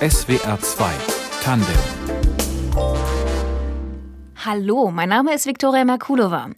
SWR 0.00 0.60
2 0.60 0.92
Tandem 1.42 1.66
Hallo, 4.44 4.90
mein 4.90 5.08
Name 5.08 5.34
ist 5.34 5.46
Viktoria 5.46 5.84
Merkulova. 5.84 6.50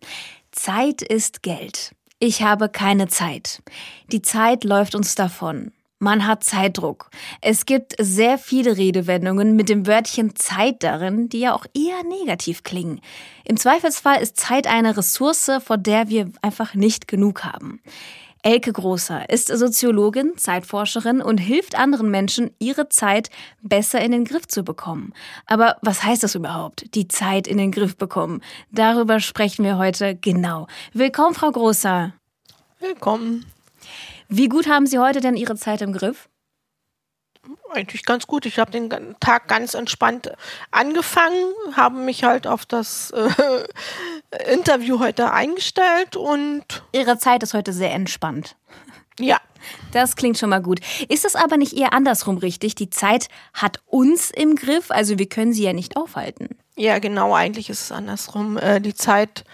Zeit 0.51 1.03
ist 1.03 1.43
Geld. 1.43 1.95
Ich 2.19 2.43
habe 2.43 2.69
keine 2.69 3.09
Zeit. 3.09 3.63
Die 4.11 4.23
Zeit 4.23 4.65
läuft 4.65 4.95
uns 4.95 5.15
davon. 5.15 5.73
Man 5.99 6.27
hat 6.27 6.45
Zeitdruck. 6.45 7.11
Es 7.41 7.67
gibt 7.67 7.95
sehr 7.99 8.37
viele 8.37 8.77
Redewendungen 8.77 9.57
mit 9.57 9.69
dem 9.69 9.87
Wörtchen 9.87 10.37
Zeit 10.37 10.83
darin, 10.83 11.29
die 11.29 11.41
ja 11.41 11.55
auch 11.55 11.67
eher 11.75 12.03
negativ 12.05 12.63
klingen. 12.63 13.01
Im 13.45 13.57
Zweifelsfall 13.57 14.21
ist 14.21 14.39
Zeit 14.39 14.67
eine 14.67 14.97
Ressource, 14.97 15.51
vor 15.65 15.79
der 15.79 16.09
wir 16.09 16.31
einfach 16.43 16.75
nicht 16.75 17.09
genug 17.09 17.45
haben. 17.45 17.81
Elke 18.45 18.75
Großer 18.75 19.31
ist 19.31 19.49
Soziologin, 19.49 20.37
Zeitforscherin 20.37 21.23
und 21.23 21.39
hilft 21.39 21.79
anderen 21.79 22.11
Menschen, 22.11 22.51
ihre 22.59 22.91
Zeit 22.91 23.31
besser 23.63 24.03
in 24.03 24.13
den 24.13 24.27
Griff 24.27 24.47
zu 24.47 24.65
bekommen. 24.65 25.15
Aber 25.47 25.79
was 25.81 26.05
heißt 26.05 26.23
das 26.23 26.35
überhaupt, 26.35 26.95
die 26.95 27.09
Zeit 27.09 27.47
in 27.47 27.57
den 27.57 27.73
Griff 27.73 27.97
bekommen? 27.97 28.43
Darüber 28.71 29.21
sprechen 29.21 29.65
wir 29.65 29.79
heute 29.79 30.15
genau. 30.15 30.67
Willkommen, 30.93 31.35
Frau 31.35 31.51
Großer. 31.51 32.13
Willkommen. 32.81 33.47
Wie 34.29 34.51
gut 34.51 34.69
haben 34.69 34.87
Sie 34.87 34.99
heute 34.99 35.23
denn 35.23 35.37
Ihre 35.37 35.57
Zeit 35.57 35.81
im 35.81 35.95
Griff? 35.95 36.29
Eigentlich 37.71 38.05
ganz 38.05 38.27
gut. 38.27 38.45
Ich 38.45 38.59
habe 38.59 38.71
den 38.71 38.91
Tag 39.21 39.49
ganz 39.49 39.73
entspannt 39.73 40.31
angefangen, 40.71 41.47
habe 41.73 41.97
mich 41.97 42.25
halt 42.25 42.47
auf 42.47 42.67
das 42.67 43.11
äh, 43.11 43.65
Interview 44.53 45.01
heute 45.01 45.33
eingestellt 45.33 46.17
und. 46.17 46.85
Ihre 46.93 47.19
Zeit 47.19 47.43
ist 47.43 47.55
heute 47.55 47.73
sehr 47.73 47.93
entspannt. 47.93 48.57
Ja. 49.19 49.41
Das 49.93 50.17
klingt 50.17 50.39
schon 50.39 50.51
mal 50.51 50.61
gut. 50.61 50.81
Ist 51.09 51.25
es 51.25 51.37
aber 51.37 51.57
nicht 51.57 51.73
eher 51.73 51.93
andersrum 51.93 52.37
richtig? 52.37 52.75
Die 52.75 52.91
Zeit 52.91 53.29
hat 53.55 53.81
uns 53.87 54.31
im 54.31 54.57
Griff, 54.57 54.91
also 54.91 55.19
wir 55.19 55.29
können 55.29 55.53
sie 55.53 55.63
ja 55.63 55.73
nicht 55.73 55.97
aufhalten. 55.97 56.51
Ja, 56.77 56.99
genau, 56.99 57.35
eigentlich 57.35 57.71
ist 57.71 57.81
es 57.81 57.93
andersrum. 57.93 58.59
Äh, 58.59 58.81
die 58.81 58.95
Zeit 58.95 59.45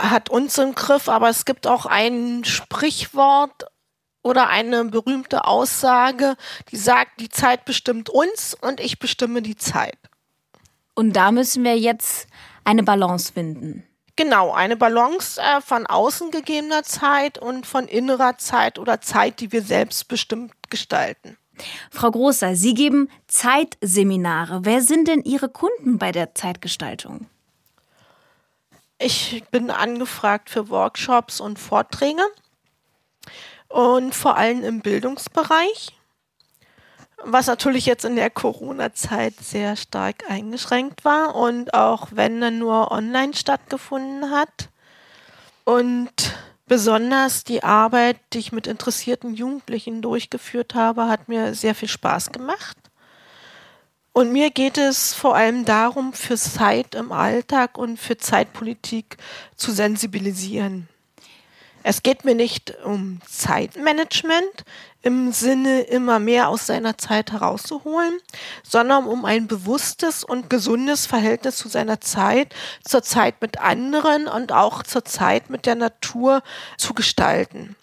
hat 0.00 0.30
uns 0.30 0.56
im 0.58 0.74
Griff, 0.74 1.08
aber 1.08 1.28
es 1.28 1.44
gibt 1.44 1.66
auch 1.66 1.86
ein 1.86 2.44
Sprichwort 2.44 3.66
oder 4.22 4.48
eine 4.48 4.84
berühmte 4.86 5.44
Aussage, 5.44 6.36
die 6.70 6.76
sagt, 6.76 7.20
die 7.20 7.28
Zeit 7.28 7.64
bestimmt 7.64 8.08
uns 8.08 8.56
und 8.60 8.80
ich 8.80 8.98
bestimme 8.98 9.42
die 9.42 9.56
Zeit. 9.56 9.98
Und 10.94 11.12
da 11.14 11.30
müssen 11.30 11.62
wir 11.64 11.78
jetzt 11.78 12.26
eine 12.64 12.82
Balance 12.82 13.32
finden. 13.32 13.87
Genau, 14.18 14.50
eine 14.50 14.76
Balance 14.76 15.40
äh, 15.40 15.60
von 15.60 15.86
außen 15.86 16.32
gegebener 16.32 16.82
Zeit 16.82 17.38
und 17.38 17.66
von 17.66 17.86
innerer 17.86 18.36
Zeit 18.36 18.80
oder 18.80 19.00
Zeit, 19.00 19.38
die 19.38 19.52
wir 19.52 19.62
selbstbestimmt 19.62 20.52
gestalten. 20.70 21.38
Frau 21.92 22.10
Großer, 22.10 22.56
Sie 22.56 22.74
geben 22.74 23.08
Zeitseminare. 23.28 24.64
Wer 24.64 24.82
sind 24.82 25.06
denn 25.06 25.22
Ihre 25.22 25.48
Kunden 25.48 25.98
bei 25.98 26.10
der 26.10 26.34
Zeitgestaltung? 26.34 27.28
Ich 28.98 29.44
bin 29.52 29.70
angefragt 29.70 30.50
für 30.50 30.68
Workshops 30.68 31.40
und 31.40 31.60
Vorträge 31.60 32.24
und 33.68 34.16
vor 34.16 34.36
allem 34.36 34.64
im 34.64 34.80
Bildungsbereich, 34.80 35.92
was 37.24 37.46
natürlich 37.46 37.86
jetzt 37.86 38.04
in 38.04 38.16
der 38.16 38.30
Corona-Zeit 38.30 39.34
sehr 39.40 39.76
stark 39.76 40.24
eingeschränkt 40.28 41.04
war 41.04 41.34
und 41.34 41.74
auch 41.74 42.08
wenn 42.12 42.40
dann 42.40 42.58
nur 42.58 42.90
online 42.90 43.34
stattgefunden 43.34 44.30
hat. 44.30 44.70
Und 45.64 46.36
besonders 46.66 47.44
die 47.44 47.62
Arbeit, 47.62 48.18
die 48.32 48.38
ich 48.38 48.52
mit 48.52 48.66
interessierten 48.66 49.34
Jugendlichen 49.34 50.00
durchgeführt 50.00 50.74
habe, 50.74 51.08
hat 51.08 51.28
mir 51.28 51.54
sehr 51.54 51.74
viel 51.74 51.88
Spaß 51.88 52.32
gemacht. 52.32 52.76
Und 54.12 54.32
mir 54.32 54.50
geht 54.50 54.78
es 54.78 55.14
vor 55.14 55.36
allem 55.36 55.64
darum, 55.64 56.12
für 56.12 56.36
Zeit 56.36 56.94
im 56.94 57.12
Alltag 57.12 57.78
und 57.78 57.98
für 57.98 58.16
Zeitpolitik 58.16 59.16
zu 59.54 59.70
sensibilisieren. 59.70 60.88
Es 61.90 62.02
geht 62.02 62.26
mir 62.26 62.34
nicht 62.34 62.76
um 62.84 63.18
Zeitmanagement 63.26 64.66
im 65.00 65.32
Sinne, 65.32 65.80
immer 65.80 66.18
mehr 66.18 66.50
aus 66.50 66.66
seiner 66.66 66.98
Zeit 66.98 67.32
herauszuholen, 67.32 68.20
sondern 68.62 69.06
um 69.06 69.24
ein 69.24 69.46
bewusstes 69.46 70.22
und 70.22 70.50
gesundes 70.50 71.06
Verhältnis 71.06 71.56
zu 71.56 71.70
seiner 71.70 71.98
Zeit, 72.02 72.54
zur 72.84 73.02
Zeit 73.02 73.40
mit 73.40 73.58
anderen 73.58 74.28
und 74.28 74.52
auch 74.52 74.82
zur 74.82 75.06
Zeit 75.06 75.48
mit 75.48 75.64
der 75.64 75.76
Natur 75.76 76.42
zu 76.76 76.92
gestalten. 76.92 77.74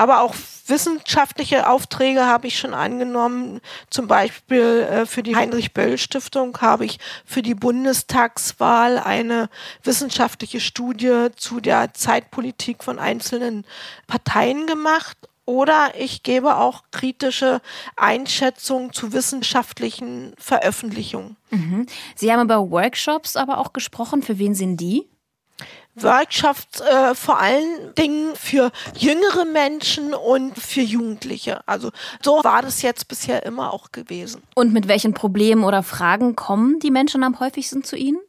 Aber 0.00 0.22
auch 0.22 0.34
wissenschaftliche 0.64 1.68
Aufträge 1.68 2.24
habe 2.24 2.46
ich 2.46 2.58
schon 2.58 2.72
angenommen. 2.72 3.60
Zum 3.90 4.06
Beispiel 4.06 4.88
äh, 4.90 5.04
für 5.04 5.22
die 5.22 5.36
Heinrich-Böll-Stiftung 5.36 6.56
habe 6.62 6.86
ich 6.86 6.98
für 7.26 7.42
die 7.42 7.54
Bundestagswahl 7.54 8.98
eine 8.98 9.50
wissenschaftliche 9.82 10.58
Studie 10.58 11.26
zu 11.36 11.60
der 11.60 11.92
Zeitpolitik 11.92 12.82
von 12.82 12.98
einzelnen 12.98 13.66
Parteien 14.06 14.66
gemacht. 14.66 15.18
Oder 15.44 15.92
ich 15.98 16.22
gebe 16.22 16.56
auch 16.56 16.84
kritische 16.92 17.60
Einschätzungen 17.96 18.94
zu 18.94 19.12
wissenschaftlichen 19.12 20.32
Veröffentlichungen. 20.38 21.36
Mhm. 21.50 21.84
Sie 22.14 22.32
haben 22.32 22.40
über 22.40 22.70
Workshops 22.70 23.36
aber 23.36 23.58
auch 23.58 23.74
gesprochen. 23.74 24.22
Für 24.22 24.38
wen 24.38 24.54
sind 24.54 24.78
die? 24.78 25.09
Workshops 25.94 26.80
äh, 26.80 27.14
vor 27.14 27.38
allen 27.38 27.94
Dingen 27.96 28.34
für 28.36 28.70
jüngere 28.96 29.44
Menschen 29.44 30.14
und 30.14 30.56
für 30.56 30.80
Jugendliche. 30.80 31.66
Also 31.66 31.90
so 32.22 32.42
war 32.44 32.62
das 32.62 32.82
jetzt 32.82 33.08
bisher 33.08 33.44
immer 33.44 33.72
auch 33.72 33.92
gewesen. 33.92 34.42
Und 34.54 34.72
mit 34.72 34.88
welchen 34.88 35.14
Problemen 35.14 35.64
oder 35.64 35.82
Fragen 35.82 36.36
kommen 36.36 36.78
die 36.78 36.90
Menschen 36.90 37.24
am 37.24 37.40
häufigsten 37.40 37.84
zu 37.84 37.96
Ihnen? 37.96 38.20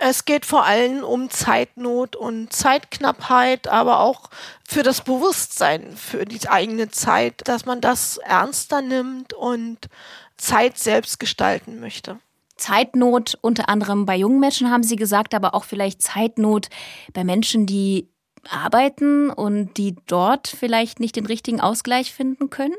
Es 0.00 0.24
geht 0.24 0.46
vor 0.46 0.64
allem 0.64 1.02
um 1.02 1.28
Zeitnot 1.28 2.14
und 2.14 2.52
Zeitknappheit, 2.52 3.66
aber 3.66 3.98
auch 3.98 4.30
für 4.66 4.84
das 4.84 5.00
Bewusstsein 5.00 5.96
für 5.96 6.24
die 6.24 6.48
eigene 6.48 6.88
Zeit, 6.88 7.42
dass 7.48 7.66
man 7.66 7.80
das 7.80 8.18
ernster 8.18 8.80
nimmt 8.80 9.32
und 9.32 9.88
Zeit 10.36 10.78
selbst 10.78 11.18
gestalten 11.18 11.80
möchte. 11.80 12.20
Zeitnot 12.58 13.38
unter 13.40 13.68
anderem 13.68 14.04
bei 14.04 14.16
jungen 14.16 14.40
Menschen, 14.40 14.70
haben 14.70 14.82
Sie 14.82 14.96
gesagt, 14.96 15.34
aber 15.34 15.54
auch 15.54 15.64
vielleicht 15.64 16.02
Zeitnot 16.02 16.68
bei 17.12 17.24
Menschen, 17.24 17.66
die 17.66 18.08
arbeiten 18.48 19.30
und 19.30 19.74
die 19.74 19.96
dort 20.06 20.48
vielleicht 20.48 21.00
nicht 21.00 21.16
den 21.16 21.26
richtigen 21.26 21.60
Ausgleich 21.60 22.12
finden 22.12 22.50
können? 22.50 22.74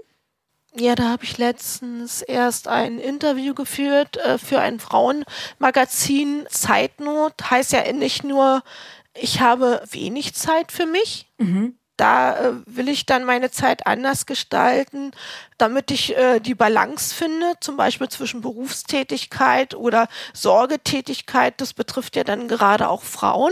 Ja, 0.76 0.96
da 0.96 1.10
habe 1.10 1.24
ich 1.24 1.38
letztens 1.38 2.22
erst 2.22 2.68
ein 2.68 3.00
Interview 3.00 3.56
geführt 3.56 4.18
äh, 4.18 4.38
für 4.38 4.60
ein 4.60 4.80
Frauenmagazin. 4.80 6.46
Zeitnot 6.50 7.34
heißt 7.50 7.72
ja 7.72 7.92
nicht 7.92 8.24
nur, 8.24 8.62
ich 9.16 9.42
habe 9.42 9.82
wenig 9.90 10.36
Zeit 10.36 10.72
für 10.72 10.86
mich, 10.86 11.28
mhm 11.40 11.79
da 12.00 12.38
äh, 12.38 12.54
will 12.66 12.88
ich 12.88 13.06
dann 13.06 13.26
meine 13.26 13.52
Zeit 13.52 13.86
anders 13.86 14.26
gestalten, 14.26 15.12
damit 15.58 15.92
ich 15.92 16.16
äh, 16.16 16.40
die 16.40 16.56
Balance 16.56 17.14
finde, 17.14 17.54
zum 17.60 17.78
Beispiel 17.78 18.08
zwischen 18.08 18.42
Berufstätigkeit 18.42 19.76
oder 19.76 20.08
Sorgetätigkeit. 20.34 21.60
Das 21.60 21.74
betrifft 21.74 22.16
ja 22.16 22.24
dann 22.24 22.48
gerade 22.48 22.90
auch 22.90 23.04
Frauen. 23.04 23.52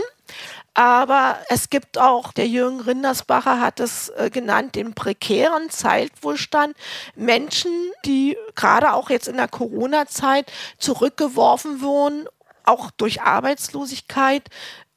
Aber 0.74 1.38
es 1.48 1.70
gibt 1.70 1.98
auch, 1.98 2.32
der 2.32 2.46
Jürgen 2.46 2.80
Rindersbacher 2.80 3.60
hat 3.60 3.80
es 3.80 4.10
äh, 4.10 4.30
genannt, 4.30 4.76
den 4.76 4.94
prekären 4.94 5.70
Zeitwohlstand. 5.70 6.76
Menschen, 7.16 7.72
die 8.04 8.36
gerade 8.54 8.92
auch 8.94 9.10
jetzt 9.10 9.28
in 9.28 9.36
der 9.36 9.48
Corona-Zeit 9.48 10.50
zurückgeworfen 10.78 11.80
wurden, 11.80 12.28
auch 12.64 12.90
durch 12.92 13.22
Arbeitslosigkeit, 13.22 14.48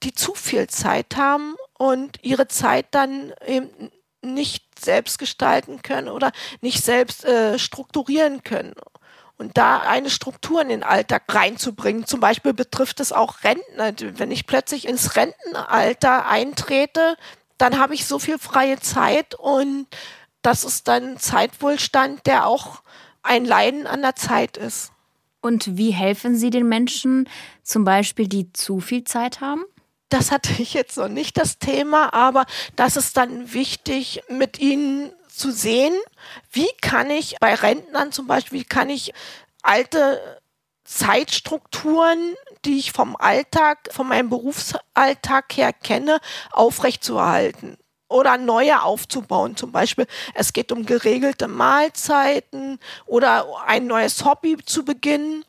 die 0.04 0.14
zu 0.14 0.36
viel 0.36 0.68
Zeit 0.68 1.16
haben 1.18 1.56
und 1.82 2.20
ihre 2.22 2.48
Zeit 2.48 2.86
dann 2.92 3.34
eben 3.44 3.72
nicht 4.22 4.80
selbst 4.80 5.18
gestalten 5.18 5.82
können 5.82 6.10
oder 6.10 6.32
nicht 6.62 6.84
selbst 6.84 7.26
äh, 7.26 7.58
strukturieren 7.58 8.44
können. 8.44 8.76
Und 9.40 9.58
da 9.58 9.80
eine 9.80 10.12
Struktur 10.12 10.62
in 10.62 10.70
den 10.70 10.84
Alltag 10.84 11.24
reinzubringen, 11.34 12.06
zum 12.06 12.20
Beispiel 12.20 12.54
betrifft 12.54 13.00
es 13.00 13.12
auch 13.12 13.44
Rentner. 13.44 13.94
Wenn 14.20 14.30
ich 14.30 14.46
plötzlich 14.46 14.88
ins 14.88 15.16
Rentenalter 15.16 16.28
eintrete, 16.28 17.18
dann 17.58 17.80
habe 17.80 17.96
ich 17.96 18.06
so 18.06 18.20
viel 18.20 18.38
freie 18.38 18.80
Zeit 18.80 19.34
und 19.34 19.88
das 20.44 20.64
ist 20.64 20.88
dann 20.88 21.18
Zeitwohlstand, 21.18 22.28
der 22.28 22.46
auch 22.46 22.84
ein 23.24 23.44
Leiden 23.44 23.88
an 23.88 24.04
der 24.04 24.16
Zeit 24.16 24.56
ist. 24.56 24.92
Und 25.42 25.78
wie 25.78 25.90
helfen 25.90 26.36
Sie 26.36 26.52
den 26.52 26.70
Menschen, 26.70 27.28
zum 27.64 27.86
Beispiel, 27.86 28.28
die 28.28 28.54
zu 28.54 28.82
viel 28.82 29.04
Zeit 29.04 29.42
haben? 29.42 29.66
Das 30.14 30.32
hatte 30.32 30.52
ich 30.62 30.74
jetzt 30.74 30.98
noch 30.98 31.08
nicht 31.08 31.38
das 31.38 31.58
Thema, 31.58 32.14
aber 32.14 32.46
das 32.76 32.98
ist 32.98 33.18
dann 33.18 33.54
wichtig, 33.54 34.22
mit 34.30 34.60
ihnen 34.60 35.12
zu 35.28 35.52
sehen, 35.52 35.94
wie 36.52 36.70
kann 36.82 37.10
ich 37.10 37.38
bei 37.40 37.56
Rentnern 37.56 38.12
zum 38.12 38.28
Beispiel, 38.28 38.60
wie 38.60 38.66
kann 38.66 38.90
ich 38.90 39.14
alte 39.64 40.40
Zeitstrukturen, 40.84 42.36
die 42.66 42.78
ich 42.80 42.92
vom 42.92 43.16
Alltag, 43.16 43.90
von 43.92 44.08
meinem 44.08 44.30
Berufsalltag 44.30 45.56
her 45.56 45.74
kenne, 45.74 46.20
aufrechtzuerhalten. 46.52 47.78
oder 48.10 48.38
neue 48.38 48.84
aufzubauen. 48.84 49.56
Zum 49.56 49.72
Beispiel, 49.72 50.06
es 50.34 50.52
geht 50.52 50.74
um 50.74 50.86
geregelte 50.86 51.48
Mahlzeiten 51.48 52.78
oder 53.06 53.48
ein 53.66 53.88
neues 53.88 54.26
Hobby 54.26 54.58
zu 54.66 54.84
beginnen. 54.84 55.46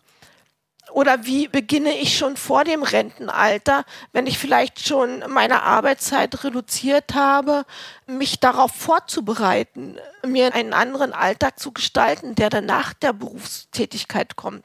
Oder 0.93 1.25
wie 1.25 1.49
beginne 1.49 1.97
ich 1.97 2.17
schon 2.17 2.37
vor 2.37 2.65
dem 2.65 2.83
Rentenalter, 2.83 3.85
wenn 4.13 4.27
ich 4.27 4.39
vielleicht 4.39 4.87
schon 4.87 5.25
meine 5.29 5.63
Arbeitszeit 5.63 6.45
reduziert 6.45 7.15
habe, 7.15 7.65
mich 8.07 8.41
darauf 8.41 8.73
vorzubereiten, 8.73 9.97
mir 10.27 10.55
einen 10.55 10.75
anderen 10.75 11.13
Alltag 11.13 11.59
zu 11.59 11.73
gestalten, 11.73 12.35
der 12.35 12.51
dann 12.51 12.67
nach 12.67 12.93
der 12.93 13.13
Berufstätigkeit 13.13 14.37
kommt. 14.37 14.65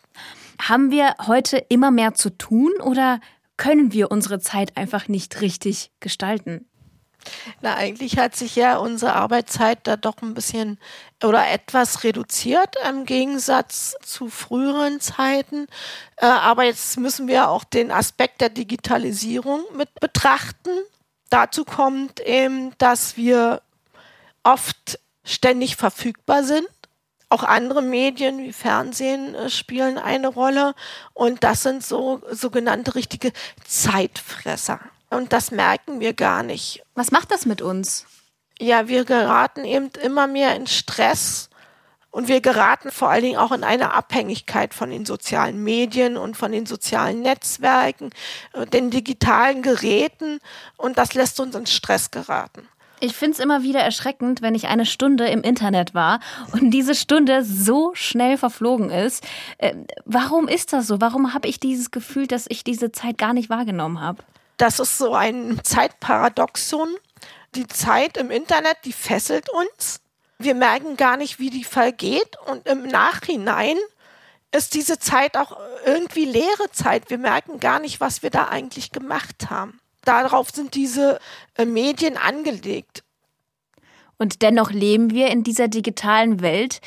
Haben 0.62 0.92
wir 0.92 1.16
heute 1.28 1.58
immer 1.70 1.92
mehr 1.92 2.14
zu 2.14 2.30
tun 2.30 2.74
oder 2.82 3.22
können 3.56 3.94
wir 3.94 4.12
unsere 4.12 4.40
Zeit 4.40 4.76
einfach 4.76 5.08
nicht 5.08 5.42
richtig 5.42 5.92
gestalten? 6.00 6.68
Na, 7.62 7.76
eigentlich 7.76 8.18
hat 8.18 8.36
sich 8.36 8.56
ja 8.56 8.78
unsere 8.78 9.14
Arbeitszeit 9.14 9.80
da 9.84 9.98
doch 9.98 10.22
ein 10.22 10.34
bisschen 10.34 10.80
oder 11.24 11.50
etwas 11.50 12.04
reduziert 12.04 12.76
im 12.88 13.06
Gegensatz 13.06 13.96
zu 14.04 14.30
früheren 14.30 15.00
Zeiten. 15.00 15.68
Äh, 16.18 16.26
aber 16.26 16.64
jetzt 16.64 16.98
müssen 17.00 17.28
wir 17.28 17.50
auch 17.50 17.64
den 17.64 17.92
Aspekt 17.92 18.42
der 18.42 18.50
Digitalisierung 18.50 19.62
mit 19.76 19.94
betrachten. 20.00 20.72
Dazu 21.30 21.66
kommt 21.66 22.20
eben, 22.20 22.74
dass 22.78 23.18
wir 23.18 23.62
oft 24.44 25.00
ständig 25.24 25.76
verfügbar 25.76 26.44
sind. 26.44 26.68
Auch 27.30 27.44
andere 27.44 27.82
Medien 27.82 28.40
wie 28.40 28.54
Fernsehen 28.54 29.36
äh, 29.36 29.50
spielen 29.50 29.98
eine 29.98 30.30
Rolle 30.30 30.74
und 31.14 31.44
das 31.44 31.64
sind 31.64 31.84
so 31.84 32.22
sogenannte 32.32 32.96
richtige 32.96 33.34
Zeitfresser. 33.66 34.80
Und 35.10 35.34
das 35.34 35.52
merken 35.52 36.00
wir 36.00 36.14
gar 36.14 36.44
nicht. 36.44 36.84
Was 36.96 37.12
macht 37.12 37.32
das 37.32 37.46
mit 37.46 37.62
uns? 37.62 38.06
Ja, 38.60 38.88
wir 38.88 39.06
geraten 39.06 39.64
eben 39.66 39.90
immer 40.04 40.28
mehr 40.28 40.56
in 40.56 40.68
Stress 40.68 41.50
und 42.10 42.28
wir 42.28 42.42
geraten 42.42 42.90
vor 42.90 43.10
allen 43.10 43.22
Dingen 43.22 43.38
auch 43.38 43.52
in 43.52 43.64
eine 43.64 43.94
Abhängigkeit 43.94 44.74
von 44.74 44.90
den 44.90 45.06
sozialen 45.06 45.64
Medien 45.64 46.18
und 46.18 46.36
von 46.36 46.52
den 46.52 46.66
sozialen 46.66 47.22
Netzwerken, 47.22 48.10
äh, 48.54 48.66
den 48.66 48.90
digitalen 48.90 49.62
Geräten 49.62 50.40
und 50.78 50.98
das 50.98 51.14
lässt 51.14 51.40
uns 51.40 51.56
in 51.56 51.68
Stress 51.68 52.10
geraten. 52.10 52.68
Ich 53.00 53.16
finde 53.16 53.34
es 53.34 53.40
immer 53.40 53.62
wieder 53.62 53.82
erschreckend, 53.82 54.42
wenn 54.42 54.56
ich 54.56 54.68
eine 54.68 54.88
Stunde 54.88 55.28
im 55.28 55.44
Internet 55.44 55.94
war 55.94 56.20
und 56.52 56.72
diese 56.72 56.96
Stunde 56.96 57.44
so 57.44 57.92
schnell 57.94 58.38
verflogen 58.38 58.90
ist. 58.90 59.24
Äh, 59.60 59.76
warum 60.06 60.48
ist 60.48 60.74
das 60.74 60.88
so? 60.88 61.00
Warum 61.00 61.36
habe 61.36 61.48
ich 61.48 61.60
dieses 61.60 61.92
Gefühl, 61.92 62.26
dass 62.26 62.48
ich 62.50 62.64
diese 62.64 62.92
Zeit 62.92 63.20
gar 63.20 63.34
nicht 63.34 63.52
wahrgenommen 63.52 64.02
habe? 64.02 64.24
Das 64.58 64.80
ist 64.80 64.98
so 64.98 65.14
ein 65.14 65.60
Zeitparadoxon. 65.64 66.96
Die 67.56 67.68
Zeit 67.68 68.18
im 68.18 68.32
Internet, 68.32 68.78
die 68.86 68.94
fesselt 68.94 69.50
uns. 69.50 70.02
Wir 70.40 70.56
merken 70.56 70.98
gar 70.98 71.18
nicht, 71.18 71.40
wie 71.40 71.50
die 71.50 71.64
vergeht. 71.64 72.38
Und 72.48 72.68
im 72.68 72.84
Nachhinein 72.84 73.78
ist 74.52 74.74
diese 74.74 75.00
Zeit 75.00 75.38
auch 75.38 75.58
irgendwie 75.86 76.26
leere 76.26 76.72
Zeit. 76.72 77.10
Wir 77.10 77.18
merken 77.18 77.60
gar 77.60 77.80
nicht, 77.80 78.00
was 78.00 78.24
wir 78.24 78.30
da 78.30 78.48
eigentlich 78.48 78.92
gemacht 78.92 79.50
haben. 79.50 79.80
Darauf 80.04 80.50
sind 80.52 80.76
diese 80.76 81.20
äh, 81.56 81.66
Medien 81.66 82.18
angelegt. 82.18 83.04
Und 84.18 84.42
dennoch 84.42 84.72
leben 84.72 85.12
wir 85.12 85.28
in 85.28 85.44
dieser 85.44 85.68
digitalen 85.68 86.42
Welt. 86.42 86.82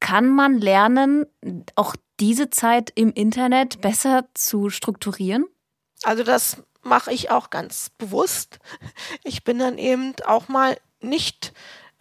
Kann 0.00 0.28
man 0.28 0.58
lernen, 0.58 1.26
auch 1.74 1.96
diese 2.20 2.50
Zeit 2.50 2.92
im 2.94 3.12
Internet 3.12 3.80
besser 3.80 4.26
zu 4.34 4.70
strukturieren? 4.70 5.46
Also 6.04 6.24
das 6.24 6.58
mache 6.82 7.12
ich 7.12 7.30
auch 7.30 7.50
ganz 7.50 7.90
bewusst. 7.98 8.58
Ich 9.24 9.44
bin 9.44 9.58
dann 9.58 9.78
eben 9.78 10.14
auch 10.26 10.48
mal 10.48 10.76
nicht 11.00 11.52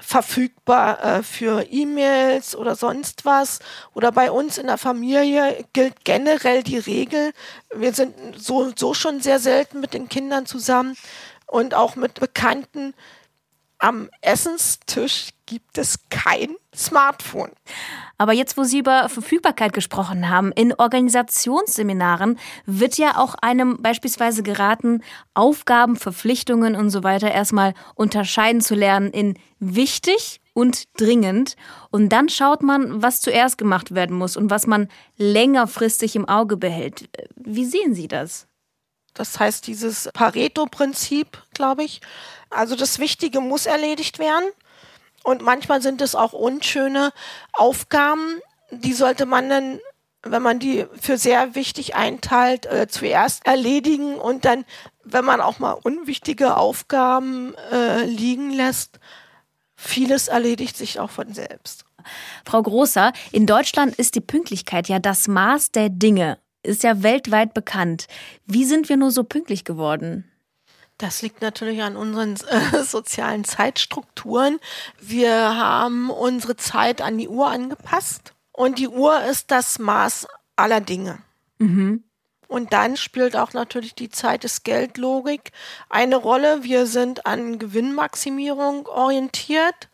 verfügbar 0.02 1.04
äh, 1.04 1.24
für 1.24 1.64
E-Mails 1.70 2.56
oder 2.56 2.76
sonst 2.76 3.24
was. 3.24 3.60
Oder 3.94 4.12
bei 4.12 4.32
uns 4.32 4.58
in 4.58 4.68
der 4.68 4.78
Familie 4.78 5.66
gilt 5.74 6.04
generell 6.04 6.64
die 6.64 6.80
Regel, 6.80 7.34
wir 7.74 7.94
sind 7.94 8.16
so, 8.38 8.72
so 8.76 8.94
schon 8.94 9.22
sehr 9.22 9.40
selten 9.40 9.80
mit 9.80 9.94
den 9.94 10.10
Kindern 10.10 10.46
zusammen 10.46 10.98
und 11.46 11.74
auch 11.74 11.96
mit 11.96 12.20
Bekannten. 12.20 12.94
Am 13.78 14.10
Essenstisch 14.22 15.30
gibt 15.52 15.78
es 15.78 16.00
kein 16.10 16.56
Smartphone. 16.74 17.52
Aber 18.18 18.32
jetzt, 18.32 18.56
wo 18.56 18.64
Sie 18.64 18.80
über 18.80 19.10
Verfügbarkeit 19.10 19.74
gesprochen 19.74 20.30
haben, 20.30 20.54
in 20.54 20.74
Organisationsseminaren 20.74 22.40
wird 22.66 22.98
ja 22.98 23.18
auch 23.18 23.36
einem 23.36 23.82
beispielsweise 23.82 24.44
geraten, 24.44 25.04
Aufgaben, 25.34 25.98
Verpflichtungen 25.98 26.78
und 26.78 26.90
so 26.90 27.04
weiter 27.04 27.30
erstmal 27.30 27.74
unterscheiden 27.96 28.62
zu 28.62 28.76
lernen 28.76 29.12
in 29.12 29.38
wichtig 29.60 30.40
und 30.54 30.86
dringend. 30.98 31.58
Und 31.90 32.08
dann 32.10 32.30
schaut 32.30 32.64
man, 32.64 33.02
was 33.02 33.20
zuerst 33.20 33.58
gemacht 33.58 33.94
werden 33.94 34.18
muss 34.18 34.38
und 34.38 34.50
was 34.50 34.68
man 34.68 34.88
längerfristig 35.18 36.16
im 36.16 36.30
Auge 36.30 36.56
behält. 36.56 37.10
Wie 37.36 37.66
sehen 37.66 37.94
Sie 37.94 38.08
das? 38.08 38.48
Das 39.14 39.38
heißt, 39.38 39.68
dieses 39.68 40.10
Pareto-Prinzip, 40.14 41.44
glaube 41.54 41.84
ich. 41.84 42.00
Also 42.50 42.78
das 42.78 43.00
Wichtige 43.00 43.42
muss 43.42 43.66
erledigt 43.66 44.18
werden. 44.18 44.50
Und 45.24 45.42
manchmal 45.42 45.82
sind 45.82 46.02
es 46.02 46.16
auch 46.16 46.34
unschöne 46.34 47.12
Aufgaben, 47.54 48.42
die 48.72 48.94
sollte 48.94 49.26
man 49.26 49.50
dann, 49.50 49.80
wenn 50.24 50.42
man 50.42 50.60
die 50.60 50.86
für 51.00 51.18
sehr 51.18 51.56
wichtig 51.56 51.96
einteilt, 51.96 52.66
äh, 52.66 52.88
zuerst 52.88 53.46
erledigen 53.46 54.16
und 54.16 54.46
dann, 54.46 54.66
wenn 55.04 55.26
man 55.26 55.42
auch 55.42 55.60
mal 55.60 55.74
unwichtige 55.74 56.58
Aufgaben 56.58 57.54
äh, 57.72 58.06
liegen 58.06 58.52
lässt, 58.52 59.00
vieles 59.76 60.28
erledigt 60.28 60.78
sich 60.78 61.00
auch 61.00 61.10
von 61.10 61.34
selbst. 61.34 61.86
Frau 62.46 62.62
Großer, 62.62 63.14
in 63.32 63.46
Deutschland 63.46 63.96
ist 63.96 64.16
die 64.16 64.22
Pünktlichkeit 64.22 64.88
ja 64.88 65.00
das 65.00 65.28
Maß 65.28 65.72
der 65.72 65.90
Dinge, 65.90 66.40
ist 66.64 66.84
ja 66.84 67.04
weltweit 67.04 67.54
bekannt. 67.54 68.08
Wie 68.46 68.66
sind 68.66 68.90
wir 68.90 68.98
nur 68.98 69.12
so 69.12 69.24
pünktlich 69.24 69.66
geworden? 69.66 70.31
Das 71.02 71.24
liegt 71.24 71.42
natürlich 71.42 71.82
an 71.82 71.96
unseren 71.96 72.36
äh, 72.36 72.84
sozialen 72.84 73.44
Zeitstrukturen. 73.44 74.60
Wir 75.00 75.34
haben 75.34 76.12
unsere 76.12 76.56
Zeit 76.56 77.02
an 77.02 77.18
die 77.18 77.28
Uhr 77.28 77.50
angepasst 77.50 78.36
und 78.52 78.78
die 78.78 78.88
Uhr 78.88 79.24
ist 79.24 79.50
das 79.50 79.80
Maß 79.80 80.28
aller 80.56 80.80
Dinge. 80.80 81.18
Mhm. 81.58 82.04
Und 82.48 82.72
dann 82.72 82.98
spielt 82.98 83.36
auch 83.36 83.54
natürlich 83.54 83.96
die 83.96 84.10
Zeit 84.10 84.44
des 84.44 84.62
Geldlogik 84.62 85.52
eine 85.90 86.18
Rolle. 86.18 86.64
Wir 86.64 86.86
sind 86.86 87.26
an 87.26 87.58
Gewinnmaximierung 87.58 88.86
orientiert 88.86 89.90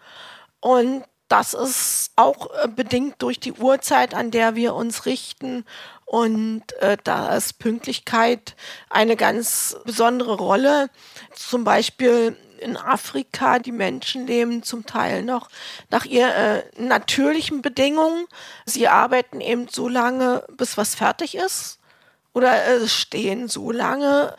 und 0.59 1.05
das 1.29 1.53
ist 1.53 2.11
auch 2.17 2.49
äh, 2.63 2.67
bedingt 2.67 3.21
durch 3.21 3.39
die 3.39 3.53
Uhrzeit, 3.53 4.13
an 4.13 4.31
der 4.31 4.55
wir 4.55 4.73
uns 4.73 5.05
richten 5.05 5.63
und 6.07 6.63
äh, 6.79 6.95
da 7.03 7.35
ist 7.35 7.59
Pünktlichkeit 7.59 8.55
eine 8.89 9.17
ganz 9.17 9.75
besondere 9.83 10.37
Rolle. 10.37 10.89
Zum 11.35 11.65
Beispiel 11.65 12.37
in 12.59 12.77
Afrika, 12.77 13.59
die 13.59 13.73
Menschen 13.73 14.25
leben 14.25 14.63
zum 14.63 14.85
Teil 14.85 15.21
noch 15.21 15.49
nach 15.89 16.05
ihren 16.05 16.31
äh, 16.31 16.63
natürlichen 16.77 17.61
Bedingungen. 17.61 18.25
Sie 18.65 18.87
arbeiten 18.87 19.41
eben 19.41 19.67
so 19.67 19.89
lange, 19.89 20.45
bis 20.55 20.77
was 20.77 20.95
fertig 20.95 21.35
ist. 21.35 21.77
Oder 22.31 22.65
äh, 22.65 22.87
stehen 22.87 23.49
so 23.49 23.71
lange, 23.71 24.33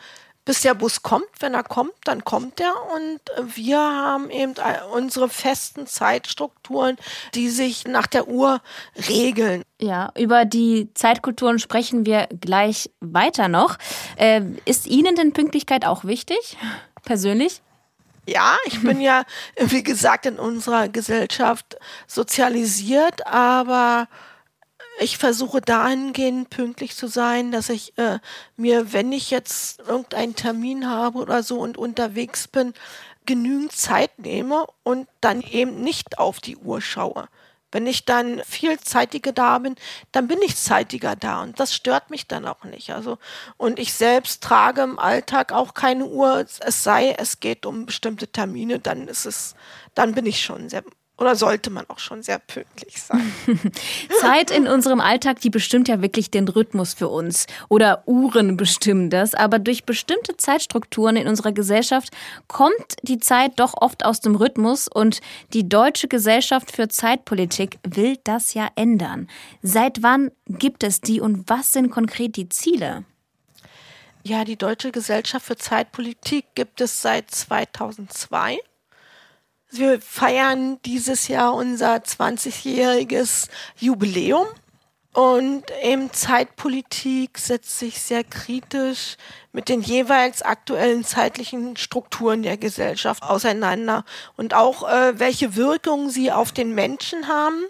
bis 0.49 0.61
der 0.61 0.73
Bus 0.73 1.03
kommt. 1.03 1.27
Wenn 1.39 1.53
er 1.53 1.61
kommt, 1.61 1.93
dann 2.05 2.25
kommt 2.25 2.59
er. 2.59 2.73
Und 2.95 3.19
wir 3.55 3.77
haben 3.77 4.31
eben 4.31 4.55
unsere 4.91 5.29
festen 5.29 5.85
Zeitstrukturen, 5.85 6.97
die 7.35 7.49
sich 7.51 7.87
nach 7.87 8.07
der 8.07 8.27
Uhr 8.27 8.59
regeln. 9.07 9.61
Ja, 9.79 10.11
über 10.17 10.45
die 10.45 10.89
Zeitkulturen 10.95 11.59
sprechen 11.59 12.07
wir 12.07 12.27
gleich 12.41 12.89
weiter 12.99 13.47
noch. 13.47 13.77
Äh, 14.15 14.41
ist 14.65 14.87
Ihnen 14.87 15.15
denn 15.15 15.33
Pünktlichkeit 15.33 15.85
auch 15.85 16.03
wichtig, 16.03 16.57
persönlich? 17.03 17.61
Ja, 18.25 18.57
ich 18.65 18.81
bin 18.81 19.01
ja, 19.01 19.25
wie 19.55 19.83
gesagt, 19.83 20.25
in 20.25 20.39
unserer 20.39 20.89
Gesellschaft 20.89 21.77
sozialisiert, 22.07 23.27
aber 23.27 24.07
ich 24.99 25.17
versuche 25.17 25.61
dahingehend 25.61 26.49
pünktlich 26.49 26.95
zu 26.95 27.07
sein, 27.07 27.51
dass 27.51 27.69
ich 27.69 27.97
äh, 27.97 28.19
mir, 28.57 28.93
wenn 28.93 29.11
ich 29.11 29.31
jetzt 29.31 29.79
irgendeinen 29.79 30.35
Termin 30.35 30.89
habe 30.89 31.19
oder 31.19 31.41
so 31.41 31.59
und 31.59 31.77
unterwegs 31.77 32.47
bin, 32.47 32.73
genügend 33.25 33.71
Zeit 33.71 34.19
nehme 34.19 34.65
und 34.83 35.07
dann 35.21 35.41
eben 35.41 35.81
nicht 35.81 36.17
auf 36.17 36.39
die 36.39 36.57
Uhr 36.57 36.81
schaue. 36.81 37.27
Wenn 37.71 37.85
ich 37.85 38.03
dann 38.05 38.41
viel 38.47 38.79
zeitiger 38.79 39.31
da 39.31 39.59
bin, 39.59 39.75
dann 40.11 40.27
bin 40.27 40.39
ich 40.41 40.55
zeitiger 40.57 41.15
da 41.15 41.43
und 41.43 41.59
das 41.59 41.75
stört 41.75 42.09
mich 42.09 42.27
dann 42.27 42.47
auch 42.47 42.63
nicht. 42.63 42.91
Also 42.91 43.19
und 43.57 43.77
ich 43.77 43.93
selbst 43.93 44.43
trage 44.43 44.81
im 44.81 44.97
Alltag 44.97 45.51
auch 45.51 45.75
keine 45.75 46.05
Uhr, 46.07 46.45
es 46.59 46.83
sei, 46.83 47.11
es 47.11 47.39
geht 47.39 47.65
um 47.67 47.85
bestimmte 47.85 48.27
Termine, 48.27 48.79
dann 48.79 49.07
ist 49.07 49.25
es, 49.25 49.55
dann 49.93 50.13
bin 50.15 50.25
ich 50.25 50.41
schon 50.43 50.69
sehr 50.69 50.83
oder 51.19 51.35
sollte 51.35 51.69
man 51.69 51.85
auch 51.89 51.99
schon 51.99 52.23
sehr 52.23 52.39
pünktlich 52.39 53.01
sein. 53.01 53.33
Zeit 54.21 54.51
in 54.51 54.67
unserem 54.67 55.01
Alltag, 55.01 55.41
die 55.41 55.49
bestimmt 55.49 55.89
ja 55.89 56.01
wirklich 56.01 56.31
den 56.31 56.47
Rhythmus 56.47 56.93
für 56.93 57.09
uns. 57.09 57.45
Oder 57.67 58.03
Uhren 58.05 58.55
bestimmen 58.55 59.09
das. 59.09 59.33
Aber 59.33 59.59
durch 59.59 59.83
bestimmte 59.83 60.37
Zeitstrukturen 60.37 61.17
in 61.17 61.27
unserer 61.27 61.51
Gesellschaft 61.51 62.09
kommt 62.47 62.95
die 63.01 63.19
Zeit 63.19 63.59
doch 63.59 63.73
oft 63.75 64.05
aus 64.05 64.21
dem 64.21 64.35
Rhythmus. 64.35 64.87
Und 64.87 65.19
die 65.53 65.67
Deutsche 65.67 66.07
Gesellschaft 66.07 66.71
für 66.71 66.87
Zeitpolitik 66.87 67.79
will 67.83 68.17
das 68.23 68.53
ja 68.53 68.69
ändern. 68.75 69.27
Seit 69.61 70.01
wann 70.01 70.31
gibt 70.47 70.83
es 70.83 71.01
die 71.01 71.19
und 71.19 71.49
was 71.49 71.73
sind 71.73 71.91
konkret 71.91 72.37
die 72.37 72.47
Ziele? 72.47 73.03
Ja, 74.23 74.45
die 74.45 74.57
Deutsche 74.57 74.91
Gesellschaft 74.91 75.45
für 75.45 75.57
Zeitpolitik 75.57 76.45
gibt 76.55 76.79
es 76.81 77.01
seit 77.01 77.31
2002. 77.31 78.59
Wir 79.71 80.01
feiern 80.01 80.81
dieses 80.83 81.27
Jahr 81.27 81.53
unser 81.53 81.95
20-jähriges 81.97 83.49
Jubiläum. 83.77 84.47
Und 85.13 85.63
eben 85.81 86.13
Zeitpolitik 86.13 87.39
setzt 87.39 87.79
sich 87.79 87.99
sehr 87.99 88.23
kritisch 88.23 89.17
mit 89.51 89.67
den 89.67 89.81
jeweils 89.81 90.43
aktuellen 90.43 91.03
zeitlichen 91.03 91.77
Strukturen 91.77 92.43
der 92.43 92.57
Gesellschaft 92.57 93.23
auseinander 93.23 94.05
und 94.37 94.53
auch 94.53 94.87
äh, 94.87 95.19
welche 95.19 95.55
Wirkungen 95.55 96.11
sie 96.11 96.31
auf 96.31 96.51
den 96.51 96.75
Menschen 96.75 97.27
haben. 97.27 97.65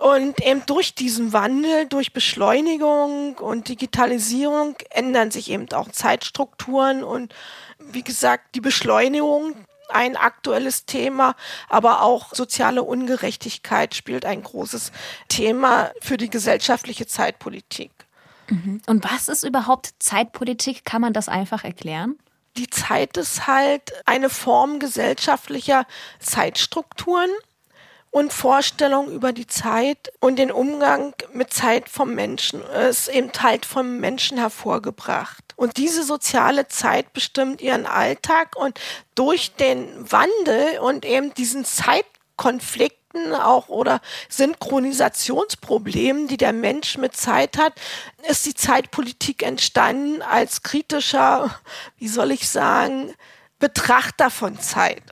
Und 0.00 0.40
eben 0.40 0.64
durch 0.66 0.94
diesen 0.94 1.32
Wandel, 1.32 1.86
durch 1.86 2.12
Beschleunigung 2.12 3.36
und 3.38 3.68
Digitalisierung 3.68 4.76
ändern 4.90 5.32
sich 5.32 5.50
eben 5.50 5.70
auch 5.72 5.90
Zeitstrukturen 5.90 7.02
und 7.02 7.34
wie 7.80 8.02
gesagt, 8.02 8.54
die 8.54 8.60
Beschleunigung 8.60 9.54
ein 9.90 10.16
aktuelles 10.16 10.86
Thema, 10.86 11.34
aber 11.68 12.02
auch 12.02 12.34
soziale 12.34 12.82
Ungerechtigkeit 12.82 13.94
spielt 13.94 14.24
ein 14.24 14.42
großes 14.42 14.92
Thema 15.28 15.90
für 16.00 16.16
die 16.16 16.30
gesellschaftliche 16.30 17.06
Zeitpolitik. 17.06 17.90
Mhm. 18.48 18.80
Und 18.86 19.04
was 19.04 19.28
ist 19.28 19.44
überhaupt 19.44 19.94
Zeitpolitik? 19.98 20.84
Kann 20.84 21.00
man 21.00 21.12
das 21.12 21.28
einfach 21.28 21.64
erklären? 21.64 22.18
Die 22.56 22.68
Zeit 22.68 23.16
ist 23.16 23.46
halt 23.46 23.92
eine 24.06 24.30
Form 24.30 24.78
gesellschaftlicher 24.78 25.86
Zeitstrukturen 26.18 27.30
und 28.10 28.32
Vorstellung 28.32 29.10
über 29.10 29.32
die 29.32 29.46
Zeit 29.46 30.12
und 30.20 30.36
den 30.38 30.50
Umgang 30.50 31.14
mit 31.32 31.52
Zeit 31.52 31.88
vom 31.88 32.14
Menschen 32.14 32.62
ist 32.62 33.08
eben 33.08 33.30
halt 33.38 33.66
vom 33.66 33.98
Menschen 34.00 34.38
hervorgebracht. 34.38 35.47
Und 35.58 35.76
diese 35.76 36.04
soziale 36.04 36.68
Zeit 36.68 37.12
bestimmt 37.12 37.60
ihren 37.60 37.84
Alltag 37.84 38.54
und 38.54 38.78
durch 39.16 39.56
den 39.56 39.88
Wandel 40.08 40.78
und 40.78 41.04
eben 41.04 41.34
diesen 41.34 41.64
Zeitkonflikten 41.64 43.34
auch 43.34 43.68
oder 43.68 44.00
Synchronisationsproblemen, 44.28 46.28
die 46.28 46.36
der 46.36 46.52
Mensch 46.52 46.96
mit 46.96 47.16
Zeit 47.16 47.58
hat, 47.58 47.72
ist 48.28 48.46
die 48.46 48.54
Zeitpolitik 48.54 49.42
entstanden 49.42 50.22
als 50.22 50.62
kritischer, 50.62 51.58
wie 51.96 52.06
soll 52.06 52.30
ich 52.30 52.48
sagen, 52.48 53.12
Betrachter 53.58 54.30
von 54.30 54.60
Zeit. 54.60 55.02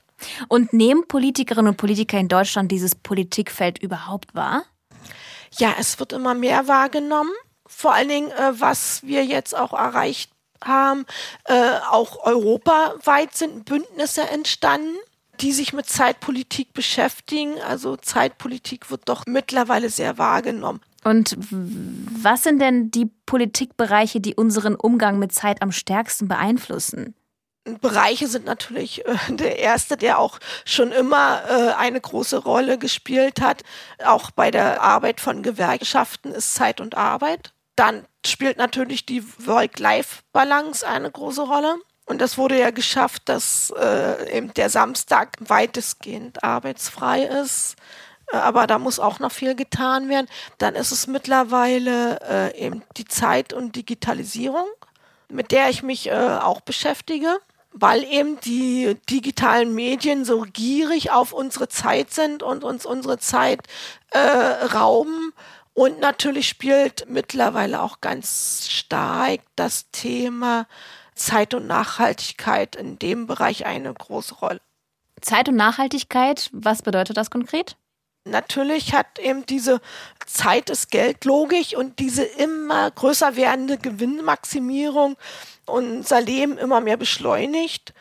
Und 0.47 0.73
nehmen 0.73 1.09
Politikerinnen 1.09 1.71
und 1.71 1.77
Politiker 1.77 2.21
in 2.21 2.29
Deutschland 2.29 2.71
dieses 2.71 2.95
Politikfeld 2.95 3.83
überhaupt 3.83 4.33
wahr? 4.37 4.63
Ja, 5.59 5.75
es 5.77 5.99
wird 5.99 6.13
immer 6.13 6.35
mehr 6.35 6.69
wahrgenommen. 6.69 7.33
Vor 7.67 7.95
allen 7.95 8.09
Dingen, 8.09 8.31
äh, 8.31 8.61
was 8.61 9.03
wir 9.03 9.25
jetzt 9.25 9.57
auch 9.57 9.73
erreicht 9.73 10.31
haben, 10.67 11.07
äh, 11.45 11.79
auch 11.91 12.25
europaweit 12.25 13.35
sind 13.35 13.65
Bündnisse 13.65 14.23
entstanden 14.23 14.97
die 15.41 15.53
sich 15.53 15.73
mit 15.73 15.87
Zeitpolitik 15.87 16.73
beschäftigen. 16.73 17.61
Also 17.61 17.97
Zeitpolitik 17.97 18.91
wird 18.91 19.03
doch 19.07 19.25
mittlerweile 19.27 19.91
sehr 19.91 20.19
wahrgenommen. 20.19 20.81
Und 21.05 21.37
was 21.39 22.43
sind 22.43 22.59
denn 22.59 22.91
die 22.91 23.07
Politikbereiche, 23.27 24.21
die 24.21 24.35
unseren 24.35 24.75
Umgang 24.75 25.19
mit 25.19 25.33
Zeit 25.33 25.63
am 25.63 25.73
stärksten 25.73 26.27
beeinflussen? 26.27 27.15
Bereiche 27.81 28.29
sind 28.29 28.45
natürlich 28.45 29.07
äh, 29.07 29.17
der 29.29 29.59
erste, 29.59 29.97
der 29.97 30.19
auch 30.19 30.39
schon 30.65 30.93
immer 30.93 31.43
äh, 31.49 31.73
eine 31.75 32.01
große 32.01 32.39
Rolle 32.39 32.79
gespielt 32.79 33.41
hat. 33.41 33.63
Auch 34.05 34.31
bei 34.31 34.51
der 34.51 34.83
Arbeit 34.83 35.21
von 35.21 35.43
Gewerkschaften 35.43 36.33
ist 36.33 36.55
Zeit 36.55 36.81
und 36.81 36.97
Arbeit. 36.97 37.53
Dann 37.77 38.07
spielt 38.25 38.57
natürlich 38.59 39.07
die 39.07 39.23
Work-Life-Balance 39.47 40.87
eine 40.87 41.11
große 41.11 41.43
Rolle. 41.43 41.77
Und 42.07 42.21
das 42.21 42.39
wurde 42.39 42.59
ja 42.59 42.71
geschafft, 42.71 43.23
dass 43.27 43.73
äh, 43.77 44.37
eben 44.37 44.55
der 44.55 44.71
Samstag 44.71 45.37
weitestgehend 45.41 46.43
arbeitsfrei 46.43 47.25
ist. 47.25 47.77
Äh, 48.33 48.37
aber 48.37 48.67
da 48.67 48.79
muss 48.79 48.99
auch 48.99 49.19
noch 49.19 49.33
viel 49.33 49.55
getan 49.55 50.09
werden. 50.09 50.29
Dann 50.59 50.75
ist 50.75 50.93
es 50.93 51.07
mittlerweile 51.07 52.19
äh, 52.21 52.59
eben 52.59 52.83
die 52.97 53.05
Zeit 53.05 53.53
und 53.53 53.77
Digitalisierung, 53.77 54.67
mit 55.29 55.51
der 55.51 55.69
ich 55.69 55.83
mich 55.83 56.09
äh, 56.09 56.39
auch 56.41 56.61
beschäftige 56.61 57.39
weil 57.79 58.05
eben 58.05 58.41
die 58.41 58.97
digitalen 59.11 59.75
Medien 59.75 60.25
so 60.25 60.47
gierig 60.51 61.11
auf 61.11 61.35
unsere 61.35 61.69
Zeit 61.69 62.11
sind 62.11 62.43
und 62.43 62.65
uns 62.65 62.87
unsere 62.87 63.19
Zeit 63.19 63.61
äh, 64.13 64.19
rauben. 64.19 65.35
Und 65.77 66.01
natürlich 66.01 66.49
spielt 66.49 67.05
mittlerweile 67.07 67.83
auch 67.83 68.01
ganz 68.01 68.67
stark 68.71 69.41
das 69.57 69.91
Thema 69.91 70.67
Zeit 71.15 71.53
und 71.53 71.67
Nachhaltigkeit 71.67 72.77
in 72.77 72.99
dem 72.99 73.27
Bereich 73.27 73.67
eine 73.67 73.93
große 73.93 74.37
Rolle. 74.37 74.63
Zeit 75.21 75.51
und 75.51 75.57
Nachhaltigkeit, 75.57 76.49
was 76.55 76.81
bedeutet 76.81 77.19
das 77.19 77.29
konkret? 77.29 77.77
Natürlich 78.25 78.95
hat 78.95 79.19
eben 79.19 79.45
diese 79.45 79.83
Zeit 80.25 80.71
ist 80.71 80.91
Geldlogik 80.91 81.75
und 81.77 81.99
diese 81.99 82.25
immer 82.25 82.91
größer 82.91 83.37
werdende 83.37 83.77
Gewinnmaximierung 83.77 85.19
unser 85.67 86.23
Leben 86.23 86.57
immer 86.57 86.81
mehr 86.81 86.97
beschleunigt. 86.97 87.93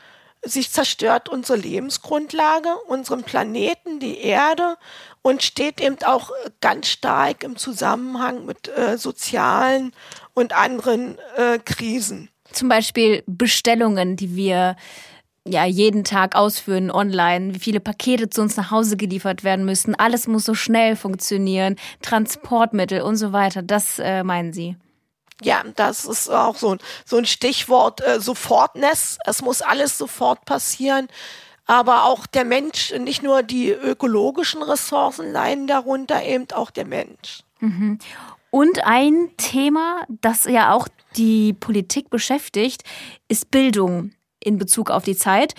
Sich 0.42 0.72
zerstört 0.72 1.28
unsere 1.28 1.58
Lebensgrundlage, 1.58 2.74
unseren 2.88 3.24
Planeten, 3.24 4.00
die 4.00 4.20
Erde 4.20 4.78
und 5.26 5.42
steht 5.42 5.82
eben 5.82 5.98
auch 6.06 6.30
ganz 6.62 6.88
stark 6.88 7.44
im 7.44 7.58
Zusammenhang 7.58 8.46
mit 8.46 8.68
äh, 8.68 8.96
sozialen 8.96 9.92
und 10.36 10.56
anderen 10.56 11.18
äh, 11.36 11.58
Krisen. 11.58 12.30
Zum 12.52 12.70
Beispiel 12.70 13.24
Bestellungen, 13.26 14.18
die 14.18 14.36
wir 14.36 14.76
ja 15.44 15.66
jeden 15.66 16.04
Tag 16.04 16.36
ausführen 16.36 16.92
online, 16.92 17.56
wie 17.56 17.60
viele 17.60 17.80
Pakete 17.80 18.30
zu 18.30 18.44
uns 18.44 18.56
nach 18.56 18.70
Hause 18.70 18.98
geliefert 18.98 19.44
werden 19.44 19.66
müssen. 19.66 19.96
Alles 19.96 20.28
muss 20.28 20.46
so 20.46 20.54
schnell 20.54 20.96
funktionieren, 20.96 21.76
Transportmittel 22.04 23.02
und 23.02 23.16
so 23.16 23.34
weiter. 23.34 23.64
Das 23.64 23.98
äh, 23.98 24.24
meinen 24.24 24.54
Sie? 24.54 24.78
Ja, 25.42 25.64
das 25.76 26.06
ist 26.06 26.30
auch 26.30 26.56
so 26.56 26.74
ein, 26.74 26.80
so 27.04 27.18
ein 27.18 27.26
Stichwort, 27.26 28.00
äh, 28.06 28.20
Sofortness. 28.20 29.18
Es 29.26 29.42
muss 29.42 29.64
alles 29.64 29.98
sofort 29.98 30.46
passieren. 30.46 31.08
Aber 31.66 32.06
auch 32.06 32.28
der 32.28 32.46
Mensch, 32.46 32.94
nicht 32.94 33.24
nur 33.24 33.42
die 33.42 33.72
ökologischen 33.72 34.62
Ressourcen 34.62 35.32
leiden 35.32 35.68
darunter, 35.68 36.24
eben 36.24 36.46
auch 36.54 36.70
der 36.70 36.86
Mensch. 36.86 37.44
Mhm. 37.60 37.98
Und 38.52 38.86
ein 38.86 39.32
Thema, 39.38 40.06
das 40.08 40.46
ja 40.46 40.74
auch 40.74 40.88
die 41.18 41.54
Politik 41.54 42.10
beschäftigt, 42.10 42.84
ist 43.28 43.52
Bildung 43.52 44.12
in 44.40 44.58
Bezug 44.58 44.92
auf 44.92 45.04
die 45.04 45.18
Zeit. 45.18 45.56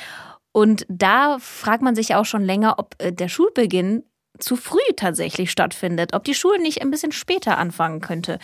Und 0.53 0.87
da 0.89 1.39
fragt 1.39 1.83
man 1.83 1.95
sich 1.95 2.15
auch 2.15 2.25
schon 2.25 2.43
länger, 2.43 2.79
ob 2.79 2.95
äh, 2.99 3.13
der 3.13 3.29
Schulbeginn 3.29 4.05
zu 4.39 4.57
früh 4.57 4.79
tatsächlich 4.97 5.51
stattfindet, 5.51 6.15
ob 6.15 6.25
die 6.25 6.35
Schule 6.35 6.61
nicht 6.61 6.81
ein 6.81 6.91
bisschen 6.91 7.13
später 7.13 7.59
anfangen 7.59 8.01
könnte. 8.01 8.39